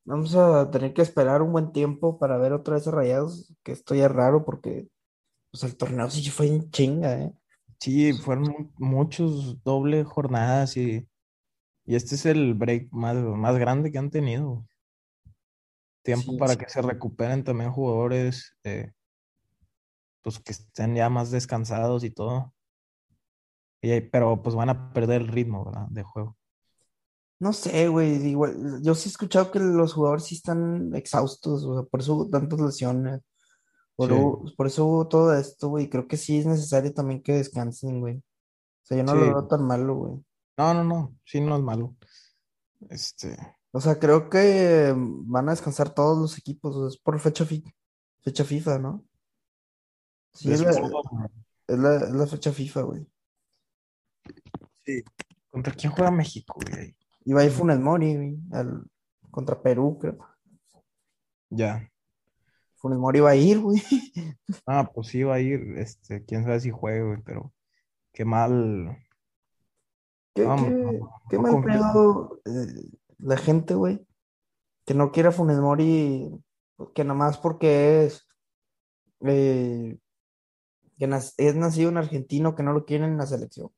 vamos 0.05 0.35
a 0.37 0.71
tener 0.71 0.95
que 0.95 1.03
esperar 1.03 1.43
un 1.43 1.53
buen 1.53 1.73
tiempo 1.73 2.19
para 2.19 2.38
ver 2.38 2.53
otra 2.53 2.75
vez 2.75 2.87
a 2.88 2.90
Rayados, 2.93 3.55
que 3.62 3.73
esto 3.73 3.95
ya 3.95 4.07
es 4.07 4.12
raro 4.12 4.45
porque 4.45 4.88
pues 5.53 5.64
el 5.64 5.77
torneo 5.77 6.11
sí 6.11 6.31
fue 6.31 6.49
en 6.49 6.71
chinga, 6.71 7.21
¿eh? 7.21 7.35
Sí, 7.81 8.12
fueron 8.14 8.45
mu- 8.49 8.71
muchos 8.79 9.62
doble 9.62 10.05
jornadas 10.05 10.77
y, 10.77 11.07
y 11.87 11.97
este 11.97 12.14
es 12.17 12.27
el 12.27 12.55
break 12.55 12.88
más, 12.93 13.17
más 13.17 13.57
grande 13.59 13.93
que 13.93 13.99
han 13.99 14.11
tenido. 14.11 14.67
Tiempo 16.05 16.33
Sí, 16.33 16.38
para 16.38 16.53
sí. 16.53 16.59
que 16.59 16.69
se 16.69 16.83
recuperen 16.83 17.43
también 17.45 17.73
jugadores, 17.73 18.57
eh, 18.62 18.93
pues 20.23 20.40
que 20.40 20.51
estén 20.53 20.95
ya 20.97 21.09
más 21.09 21.31
descansados 21.31 22.03
y 22.05 22.11
todo. 22.11 22.53
Y 23.83 24.01
pero 24.01 24.43
pues 24.43 24.57
van 24.57 24.71
a 24.71 24.93
perder 24.93 25.23
el 25.23 25.29
ritmo, 25.29 25.64
¿verdad? 25.64 25.87
De 25.90 26.03
juego. 26.03 26.37
No 27.40 27.53
sé, 27.53 27.88
güey, 27.88 28.14
igual, 28.29 28.81
yo 28.83 28.94
sí 28.94 29.09
he 29.09 29.12
escuchado 29.12 29.51
que 29.51 29.59
los 29.59 29.92
jugadores 29.92 30.25
sí 30.25 30.37
están 30.37 30.94
exhaustos, 30.94 31.64
o 31.64 31.75
sea, 31.75 31.83
por 31.88 32.01
eso 32.01 32.14
hubo 32.14 32.31
tantas 32.31 32.61
lesiones, 32.61 33.20
por, 33.97 34.09
Sí, 34.09 34.14
por 34.57 34.66
eso 34.66 34.87
hubo 34.87 35.09
todo 35.09 35.35
esto, 35.35 35.68
güey, 35.68 35.90
creo 35.90 36.07
que 36.09 36.16
sí 36.16 36.38
es 36.38 36.47
necesario 36.47 36.92
también 36.94 37.23
que 37.23 37.33
descansen, 37.35 38.01
güey. 38.01 38.16
O 38.18 38.87
sea, 38.87 38.97
yo 38.99 39.05
no 39.05 39.14
lo 39.14 39.20
veo 39.20 39.47
tan 39.49 39.64
malo, 39.66 39.94
güey. 39.97 40.25
No, 40.57 40.75
no, 40.75 40.85
no, 40.85 41.16
sí, 41.25 41.40
no 41.40 41.57
es 41.57 41.62
malo. 41.62 41.97
Este, 42.88 43.37
O 43.73 43.81
sea, 43.81 43.99
creo 43.99 44.31
que 44.31 44.94
van 44.97 45.49
a 45.49 45.53
descansar 45.53 45.92
todos 45.94 46.16
los 46.18 46.38
equipos, 46.38 46.77
o 46.77 46.81
sea, 46.88 46.97
es 46.97 47.03
por 47.03 47.18
fecha, 47.20 47.44
fi- 47.44 47.64
fecha 48.23 48.44
FIFA, 48.44 48.79
¿no? 48.79 49.05
Sí, 50.33 50.53
es 50.53 50.61
la, 50.61 50.70
es 51.66 51.79
la, 51.79 51.97
es 51.97 52.12
la 52.12 52.27
fecha 52.27 52.53
FIFA, 52.53 52.83
güey. 52.83 53.07
sí. 54.85 55.03
¿Contra 55.51 55.73
quién 55.73 55.92
juega 55.92 56.11
México, 56.11 56.59
güey? 56.70 56.97
Y 57.25 57.33
va 57.33 57.41
a 57.41 57.45
ir 57.45 57.51
Funes 57.51 57.79
Mori, 57.81 58.15
güey, 58.17 58.39
al- 58.53 58.85
contra 59.31 59.61
Perú, 59.61 59.99
creo. 59.99 60.19
Ya. 61.51 61.91
Funes 62.77 62.99
Mori 62.99 63.21
va 63.21 63.31
a 63.31 63.37
ir, 63.37 63.61
güey. 63.61 63.83
Ah, 64.67 64.91
pues 64.95 65.09
sí 65.09 65.23
va 65.23 65.35
a 65.35 65.41
ir, 65.41 65.61
este, 65.79 66.25
quién 66.25 66.45
sabe 66.45 66.61
si 66.61 66.71
juegue, 66.71 67.03
güey, 67.03 67.23
pero 67.25 67.53
qué 68.13 68.25
mal. 68.25 68.97
Qué, 70.35 70.45
No, 70.45 70.57
qué, 70.57 70.71
no, 70.71 71.23
qué 71.31 71.37
no 71.37 71.43
mal 71.43 71.65
pedo 71.65 72.41
eh, 72.45 72.91
la 73.19 73.37
gente, 73.37 73.75
güey, 73.75 74.07
que 74.85 74.95
no 74.95 75.13
quiera 75.13 75.33
Funes 75.33 75.59
Mori, 75.59 76.31
que 76.95 77.05
nomás 77.05 77.39
porque 77.39 78.05
es, 78.05 78.27
eh, 79.21 79.99
que 80.99 81.05
es 81.39 81.57
nacido 81.57 81.91
un 81.91 81.97
argentino 81.97 82.55
que 82.55 82.63
no 82.63 82.73
lo 82.73 82.85
quieren 82.85 83.11
en 83.13 83.19
la 83.19 83.27
selección. 83.27 83.71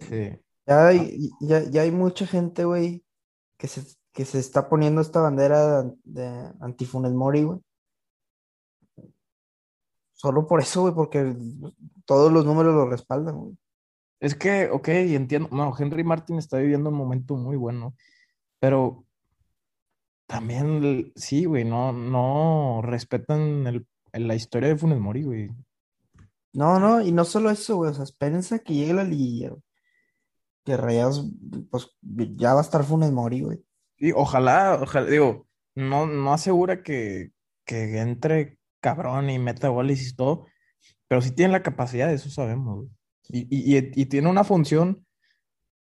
Sí. 0.00 0.38
Ya 0.68 0.88
hay, 0.88 1.30
ya, 1.40 1.62
ya 1.62 1.80
hay 1.80 1.90
mucha 1.90 2.26
gente, 2.26 2.66
güey, 2.66 3.02
que 3.56 3.68
se, 3.68 3.82
que 4.12 4.26
se 4.26 4.38
está 4.38 4.68
poniendo 4.68 5.00
esta 5.00 5.22
bandera 5.22 5.82
de, 5.82 5.94
de 6.04 6.52
anti-Funes 6.60 7.12
Mori, 7.12 7.44
güey. 7.44 7.58
Solo 10.12 10.46
por 10.46 10.60
eso, 10.60 10.82
güey, 10.82 10.92
porque 10.92 11.34
todos 12.04 12.30
los 12.30 12.44
números 12.44 12.74
lo 12.74 12.86
respaldan, 12.86 13.36
güey. 13.38 13.56
Es 14.20 14.34
que, 14.34 14.68
ok, 14.68 14.88
entiendo. 14.88 15.48
No, 15.52 15.74
Henry 15.78 16.04
Martin 16.04 16.36
está 16.36 16.58
viviendo 16.58 16.90
un 16.90 16.96
momento 16.96 17.34
muy 17.36 17.56
bueno, 17.56 17.94
pero 18.60 19.06
también, 20.26 21.14
sí, 21.16 21.46
güey, 21.46 21.64
no, 21.64 21.94
no 21.94 22.82
respetan 22.82 23.66
el, 23.66 23.86
la 24.12 24.34
historia 24.34 24.68
de 24.68 24.76
Funes 24.76 25.00
Mori, 25.00 25.22
güey. 25.22 25.50
No, 26.52 26.78
no, 26.78 27.00
y 27.00 27.10
no 27.10 27.24
solo 27.24 27.48
eso, 27.48 27.76
güey, 27.76 27.90
o 27.90 27.94
sea, 27.94 28.04
espérense 28.04 28.56
a 28.56 28.58
que 28.58 28.74
llegue 28.74 28.92
la 28.92 29.04
liguilla, 29.04 29.48
güey. 29.48 29.62
Que 30.68 30.76
Rayados, 30.76 31.30
pues 31.70 31.88
ya 32.36 32.54
va 32.54 32.60
a 32.60 32.62
estar 32.62 32.84
Funes 32.84 33.12
Mori, 33.12 33.40
güey. 33.42 33.64
Y 33.98 34.12
ojalá, 34.12 34.78
ojalá, 34.82 35.06
digo, 35.10 35.48
no, 35.74 36.06
no 36.06 36.32
asegura 36.34 36.82
que, 36.82 37.32
que 37.64 37.98
entre 38.00 38.58
cabrón 38.80 39.30
y 39.30 39.38
meta 39.38 39.68
goles 39.68 40.08
y 40.08 40.14
todo, 40.16 40.46
pero 41.08 41.22
sí 41.22 41.32
tiene 41.32 41.52
la 41.52 41.62
capacidad, 41.64 42.12
eso 42.12 42.30
sabemos, 42.30 42.76
güey. 42.76 42.90
Y, 43.30 43.74
y, 43.74 43.78
y- 43.78 43.92
y 44.02 44.06
tiene 44.06 44.30
una 44.30 44.44
función, 44.44 45.06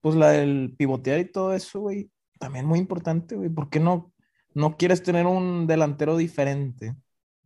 pues 0.00 0.16
la 0.16 0.30
del 0.30 0.74
pivotear 0.76 1.20
y 1.20 1.30
todo 1.32 1.54
eso, 1.54 1.80
güey, 1.80 2.10
también 2.38 2.66
muy 2.66 2.78
importante, 2.78 3.36
güey. 3.36 3.50
¿Por 3.50 3.70
qué 3.70 3.80
no, 3.80 4.12
no 4.54 4.76
quieres 4.76 5.02
tener 5.02 5.26
un 5.26 5.66
delantero 5.66 6.16
diferente 6.16 6.96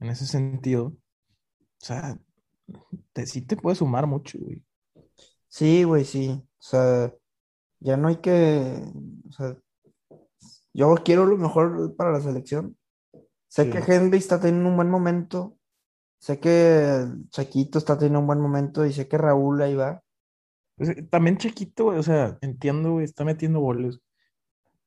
en 0.01 0.09
ese 0.11 0.27
sentido? 0.27 0.87
O 0.89 1.87
sea, 1.87 2.19
te, 3.13 3.27
sí 3.27 3.43
te 3.43 3.57
puede 3.57 3.77
sumar 3.77 4.07
mucho, 4.07 4.39
güey. 4.41 4.63
Sí, 5.49 5.85
güey, 5.85 6.05
sí. 6.05 6.43
O 6.61 6.63
sea, 6.63 7.15
ya 7.81 7.97
no 7.97 8.09
hay 8.09 8.17
que, 8.17 8.83
o 9.29 9.33
sea, 9.33 9.57
yo 10.75 10.95
quiero 11.05 11.27
lo 11.27 11.37
mejor 11.37 11.95
para 11.97 12.13
la 12.13 12.21
selección. 12.21 12.77
Sé 13.49 13.65
Sí. 13.65 13.71
que 13.71 13.79
Henry 13.93 14.19
está 14.19 14.41
teniendo 14.41 14.69
un 14.69 14.77
buen 14.77 14.91
momento, 14.91 15.57
sé 16.21 16.39
que 16.41 17.07
Chaquito 17.31 17.79
está 17.79 17.97
teniendo 17.97 18.21
un 18.21 18.27
buen 18.27 18.41
momento 18.41 18.85
y 18.85 18.93
sé 18.93 19.09
que 19.09 19.19
Raúl 19.19 19.63
ahí 19.63 19.75
va. 19.75 20.03
Pues, 20.77 20.91
eh, 20.91 21.03
también 21.11 21.39
Chiquito, 21.39 21.85
güey, 21.87 21.99
o 21.99 22.03
sea, 22.03 22.39
entiendo, 22.43 22.93
güey, 22.93 23.05
está 23.05 23.25
metiendo 23.25 23.61
goles. 23.61 24.01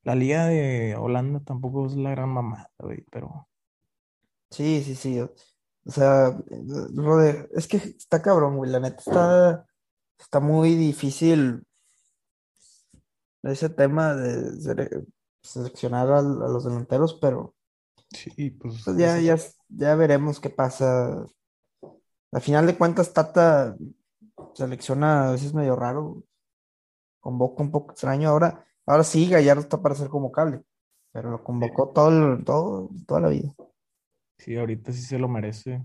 La 0.04 0.16
liga 0.16 0.46
de 0.48 0.96
Holanda 0.98 1.42
tampoco 1.46 1.88
es 1.88 1.96
la 1.96 2.12
gran 2.12 2.30
mamada, 2.30 2.70
güey, 2.80 3.06
pero 3.12 3.48
Sí, 4.52 4.84
sí, 4.84 4.96
sí. 4.96 5.20
O 5.22 5.32
sea, 5.92 6.38
Rode, 6.94 7.48
es 7.54 7.68
que 7.68 7.78
está 7.78 8.22
cabrón, 8.22 8.58
güey. 8.58 8.70
La 8.70 8.80
neta 8.80 8.98
está, 8.98 9.66
está 10.22 10.40
muy 10.40 10.76
difícil 10.76 11.64
ese 13.44 13.70
tema 13.70 14.14
de 14.16 14.52
sele- 14.60 15.06
seleccionar 15.42 16.10
a, 16.10 16.22
los 16.22 16.64
delanteros, 16.64 17.18
pero 17.20 17.56
sí, 18.12 18.52
pues 18.52 18.82
pues 18.86 18.98
ya, 18.98 19.20
ya, 19.20 19.38
ya 19.70 19.96
veremos 19.96 20.40
qué 20.40 20.50
pasa. 20.50 21.26
Al 22.32 22.42
final 22.42 22.66
de 22.66 22.78
cuentas, 22.78 23.14
Tata 23.14 23.76
selecciona 24.54 25.30
a 25.30 25.32
veces 25.32 25.54
medio 25.54 25.76
raro, 25.76 26.24
convoca 27.20 27.64
un 27.64 27.72
poco 27.72 27.92
extraño. 27.92 28.30
Ahora, 28.30 28.66
ahora 28.86 29.04
sí, 29.04 29.30
Gallardo 29.30 29.62
está 29.62 29.82
para 29.82 29.96
ser 29.96 30.10
convocable, 30.10 30.64
pero 31.12 31.32
lo 31.32 31.44
convocó 31.44 31.90
todo, 31.90 32.44
todo, 32.44 32.90
toda 33.08 33.22
la 33.22 33.30
vida. 33.30 33.54
sí, 34.38 34.56
ahorita 34.56 34.92
sí 34.92 35.02
se 35.02 35.20
lo 35.20 35.28
merece. 35.28 35.84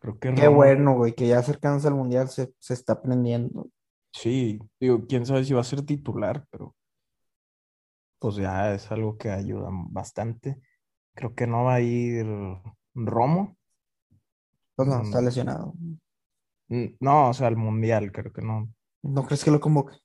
Creo 0.00 0.18
que 0.18 0.34
Qué 0.34 0.48
bueno, 0.48 0.94
güey, 0.96 1.12
que 1.14 1.28
ya 1.28 1.38
acercándose 1.38 1.88
al 1.88 1.94
mundial 1.94 2.28
se, 2.28 2.52
se 2.58 2.74
está 2.74 2.94
aprendiendo. 2.94 3.68
sí, 4.12 4.58
digo, 4.80 5.06
quién 5.06 5.26
sabe 5.26 5.44
si 5.44 5.54
va 5.54 5.60
a 5.60 5.64
ser 5.64 5.82
titular, 5.82 6.44
pero 6.50 6.74
pues 8.18 8.36
ya 8.36 8.74
es 8.74 8.90
algo 8.90 9.16
que 9.16 9.30
ayuda 9.30 9.68
bastante. 9.70 10.60
Creo 11.14 11.34
que 11.34 11.46
no 11.46 11.64
va 11.64 11.74
a 11.74 11.80
ir 11.80 12.26
Romo. 12.94 13.56
Pues 14.76 14.88
no, 14.88 15.02
está 15.02 15.20
Mm, 15.20 15.24
lesionado. 15.24 15.74
Mm, 16.68 16.86
No, 17.00 17.30
o 17.30 17.34
sea, 17.34 17.48
el 17.48 17.56
mundial, 17.56 18.12
creo 18.12 18.32
que 18.32 18.42
no. 18.42 18.72
¿No 19.02 19.24
crees 19.26 19.44
que 19.44 19.50
lo 19.50 19.60
convoque? 19.60 19.96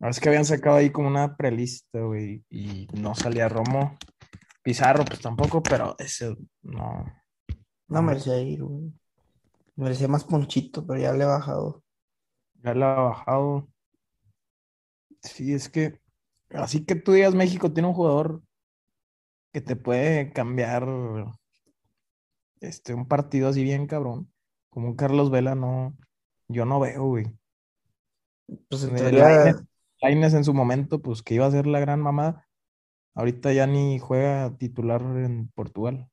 Es 0.00 0.20
que 0.20 0.28
habían 0.28 0.44
sacado 0.44 0.76
ahí 0.76 0.90
como 0.90 1.08
una 1.08 1.36
prelista, 1.36 2.00
güey, 2.00 2.44
y 2.50 2.86
no 2.94 3.14
salía 3.14 3.48
Romo. 3.48 3.96
Pizarro, 4.62 5.04
pues 5.04 5.20
tampoco, 5.20 5.62
pero 5.62 5.96
ese 5.98 6.36
no. 6.62 7.04
No 7.88 8.02
merecía 8.02 8.40
ir, 8.40 8.62
güey. 8.62 8.92
Merecía 9.76 10.08
más 10.08 10.24
ponchito, 10.24 10.86
pero 10.86 11.00
ya 11.00 11.12
le 11.12 11.24
he 11.24 11.26
bajado. 11.26 11.82
Ya 12.62 12.74
la 12.74 12.96
ha 12.96 13.00
bajado. 13.00 13.68
Sí, 15.22 15.54
es 15.54 15.68
que. 15.68 16.00
Así 16.50 16.84
que 16.84 16.94
tú 16.94 17.12
digas, 17.12 17.34
México 17.34 17.72
tiene 17.72 17.88
un 17.88 17.94
jugador 17.94 18.42
que 19.52 19.60
te 19.60 19.76
puede 19.76 20.32
cambiar 20.32 20.86
este, 22.60 22.94
un 22.94 23.06
partido 23.06 23.48
así 23.48 23.62
bien 23.62 23.86
cabrón. 23.86 24.32
Como 24.70 24.88
un 24.88 24.96
Carlos 24.96 25.30
Vela, 25.30 25.54
no. 25.54 25.96
Yo 26.48 26.64
no 26.64 26.80
veo, 26.80 27.04
güey. 27.04 27.26
Pues 28.68 28.84
en 28.84 28.96
teoría, 28.96 29.54
Lainez, 30.00 30.34
en 30.34 30.44
su 30.44 30.54
momento, 30.54 31.00
pues 31.00 31.22
que 31.22 31.34
iba 31.34 31.46
a 31.46 31.50
ser 31.50 31.66
la 31.66 31.80
gran 31.80 32.00
mamá. 32.00 32.46
Ahorita 33.14 33.52
ya 33.52 33.66
ni 33.66 33.98
juega 33.98 34.56
titular 34.56 35.02
en 35.02 35.48
Portugal. 35.48 36.08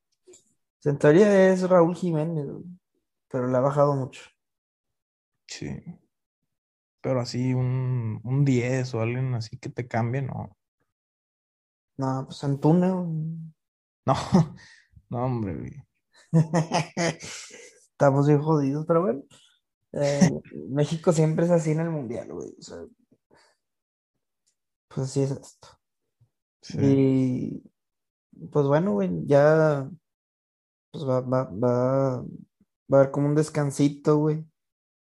En 0.90 0.98
teoría 0.98 1.52
es 1.52 1.68
Raúl 1.68 1.94
Jiménez, 1.94 2.46
pero 3.28 3.48
le 3.48 3.56
ha 3.56 3.60
bajado 3.60 3.94
mucho. 3.94 4.22
Sí. 5.46 5.68
Pero 7.00 7.20
así 7.20 7.54
un, 7.54 8.20
un 8.24 8.44
10 8.44 8.94
o 8.94 9.00
alguien 9.00 9.34
así 9.34 9.58
que 9.58 9.68
te 9.68 9.86
cambie, 9.86 10.22
no. 10.22 10.56
No, 11.98 12.24
pues 12.26 12.42
Antuna. 12.44 12.88
No, 12.94 13.54
no, 15.10 15.24
hombre, 15.24 15.54
güey. 15.56 15.72
Estamos 17.92 18.26
bien 18.26 18.42
jodidos, 18.42 18.84
pero 18.86 19.02
bueno. 19.02 19.22
eh, 19.92 20.30
México 20.68 21.12
siempre 21.12 21.46
es 21.46 21.50
así 21.50 21.70
en 21.70 21.80
el 21.80 21.90
mundial, 21.90 22.32
güey. 22.32 22.54
O 22.58 22.62
sea, 22.62 22.78
pues 24.88 25.08
así 25.08 25.22
es 25.22 25.30
esto. 25.30 25.68
Sí. 26.62 26.78
Y 26.80 28.46
pues 28.48 28.66
bueno, 28.66 28.92
güey, 28.92 29.10
ya 29.26 29.88
pues 30.90 31.04
va, 31.08 31.20
va, 31.20 31.44
va, 31.44 32.22
va 32.22 32.98
a 32.98 33.00
haber 33.00 33.10
como 33.10 33.28
un 33.28 33.34
descansito, 33.34 34.16
güey, 34.18 34.44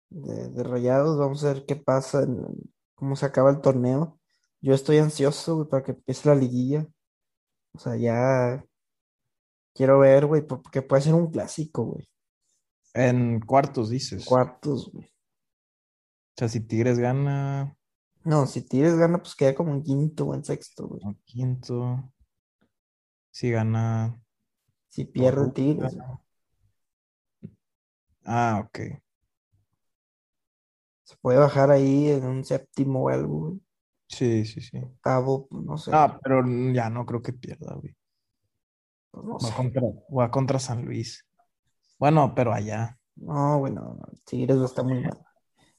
de, 0.09 0.49
de 0.49 0.63
Rayados. 0.63 1.17
Vamos 1.19 1.43
a 1.43 1.53
ver 1.53 1.65
qué 1.65 1.75
pasa, 1.75 2.23
en- 2.23 2.45
cómo 2.95 3.15
se 3.15 3.25
acaba 3.25 3.51
el 3.51 3.62
torneo. 3.62 4.19
Yo 4.62 4.73
estoy 4.73 4.97
ansioso, 4.99 5.55
güey, 5.57 5.69
para 5.69 5.83
que 5.83 5.91
empiece 5.93 6.29
la 6.29 6.36
liguilla. 6.36 6.88
O 7.73 7.79
sea, 7.79 7.95
ya 7.97 8.65
quiero 9.75 9.99
ver, 9.99 10.25
güey, 10.25 10.41
porque 10.45 10.81
puede 10.81 11.01
ser 11.03 11.13
un 11.13 11.29
clásico, 11.31 11.83
güey. 11.86 12.07
En 12.95 13.39
cuartos, 13.39 13.89
dices. 13.89 14.25
O 14.25 14.29
Cuartos, 14.29 14.91
güey. 14.91 15.09
sea, 16.38 16.49
si 16.49 16.59
Tigres 16.62 16.99
gana 16.99 17.75
No, 18.25 18.47
si 18.47 18.62
Tigres 18.62 18.95
gana, 18.97 19.19
pues 19.21 19.36
queda 19.36 19.53
como 19.55 19.71
en 19.73 19.83
quinto 19.83 20.25
o 20.27 20.33
en 20.36 20.43
sexto, 20.43 20.88
güey. 20.88 21.01
o 21.01 21.15
quinto. 21.25 22.12
Si 23.31 23.51
gana 23.51 24.22
Si 24.93 25.06
pierde 25.06 25.38
Toluca. 25.38 25.53
Tigres. 25.56 25.97
Ah, 28.25 28.62
ok. 28.63 28.79
Se 31.03 31.15
puede 31.17 31.39
bajar 31.39 31.71
ahí 31.71 32.10
en 32.12 32.25
un 32.25 32.43
séptimo 32.43 33.03
o 33.03 33.10
algo, 33.10 33.39
güey. 33.39 33.62
Sí, 34.08 34.45
sí, 34.45 34.62
sí. 34.62 34.77
Octavo, 34.77 35.47
pues, 35.47 35.63
no 35.63 35.77
sé. 35.79 35.89
Ah, 35.93 36.19
pero 36.21 36.43
ya 36.71 36.91
no 36.91 37.08
creo 37.08 37.23
que 37.23 37.34
pierda, 37.34 37.73
güey. 37.73 37.95
Pues 39.10 39.25
no 39.25 39.34
Va 39.34 39.39
sé. 39.39 39.53
contra, 39.56 39.82
va 40.15 40.29
contra 40.29 40.60
San 40.60 40.86
Luis. 40.86 41.25
Bueno, 41.97 42.34
pero 42.36 42.53
allá. 42.53 42.99
No, 43.15 43.58
güey, 43.58 43.73
no, 43.73 43.95
no, 43.95 44.06
Tigres 44.25 44.60
va 44.60 44.63
a 44.63 44.65
estar 44.67 44.86
muy 44.86 45.01
mal. 45.01 45.19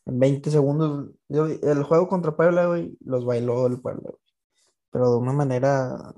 En 0.06 0.18
20 0.18 0.50
segundos, 0.50 1.10
yo- 1.28 1.46
el 1.46 1.82
juego 1.84 2.08
contra 2.08 2.34
Puebla, 2.36 2.66
güey, 2.66 2.98
los 3.04 3.24
bailó 3.24 3.68
el 3.68 3.80
Puebla, 3.80 4.02
güey. 4.10 4.22
Pero 4.90 5.12
de 5.12 5.16
una 5.18 5.32
manera, 5.32 6.12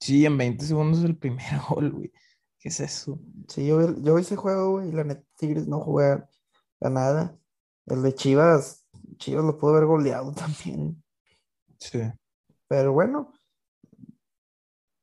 Sí, 0.00 0.24
en 0.26 0.36
20 0.38 0.64
segundos 0.66 1.02
el 1.04 1.16
primer 1.16 1.44
gol, 1.68 1.92
güey. 1.92 2.12
¿Qué 2.58 2.68
es 2.70 2.80
eso? 2.80 3.20
sí, 3.48 3.66
yo, 3.66 3.78
vi- 3.78 4.02
yo 4.02 4.14
vi 4.14 4.22
ese 4.22 4.36
juego, 4.36 4.72
güey, 4.72 4.88
y 4.88 4.92
la 4.92 5.04
neta, 5.04 5.22
Tigres 5.36 5.68
no 5.68 5.80
juega 5.80 6.28
a 6.80 6.90
nada. 6.90 7.38
El 7.86 8.02
de 8.02 8.14
Chivas, 8.14 8.86
Chivas 9.18 9.44
lo 9.44 9.58
pudo 9.58 9.72
haber 9.76 9.86
goleado 9.86 10.32
también. 10.34 11.02
Sí. 11.78 12.00
Pero 12.68 12.92
bueno, 12.92 13.32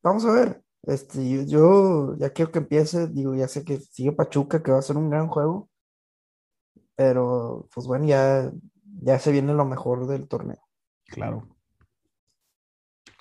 vamos 0.03 0.25
a 0.25 0.31
ver. 0.31 0.63
Este, 0.83 1.27
yo, 1.29 1.43
yo 1.43 2.17
ya 2.17 2.31
quiero 2.31 2.51
que 2.51 2.59
empiece, 2.59 3.07
digo, 3.07 3.33
ya 3.35 3.47
sé 3.47 3.63
que 3.63 3.79
sigue 3.79 4.11
Pachuca, 4.11 4.61
que 4.61 4.71
va 4.71 4.79
a 4.79 4.81
ser 4.81 4.97
un 4.97 5.09
gran 5.09 5.27
juego, 5.29 5.69
pero 6.95 7.67
pues 7.73 7.87
bueno, 7.87 8.05
ya, 8.05 8.51
ya 9.01 9.19
se 9.19 9.31
viene 9.31 9.53
lo 9.53 9.65
mejor 9.65 10.07
del 10.07 10.27
torneo. 10.27 10.59
Claro. 11.05 11.52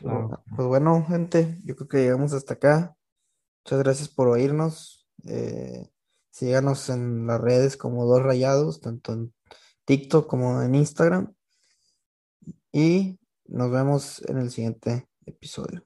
Claro. 0.03 0.43
Pues 0.57 0.69
bueno, 0.69 1.05
gente, 1.07 1.59
yo 1.65 1.77
creo 1.77 1.89
que 1.89 1.99
llegamos 1.99 2.33
hasta 2.33 2.55
acá. 2.55 2.97
Muchas 3.65 3.79
gracias 3.79 4.09
por 4.09 4.29
oírnos. 4.29 5.09
Eh, 5.25 5.89
síganos 6.31 6.89
en 6.89 7.27
las 7.27 7.41
redes 7.41 7.77
como 7.77 8.05
Dos 8.07 8.23
Rayados, 8.23 8.81
tanto 8.81 9.13
en 9.13 9.33
TikTok 9.85 10.27
como 10.27 10.61
en 10.63 10.75
Instagram. 10.75 11.35
Y 12.73 13.21
nos 13.47 13.71
vemos 13.71 14.23
en 14.29 14.39
el 14.39 14.51
siguiente 14.51 15.09
episodio. 15.27 15.85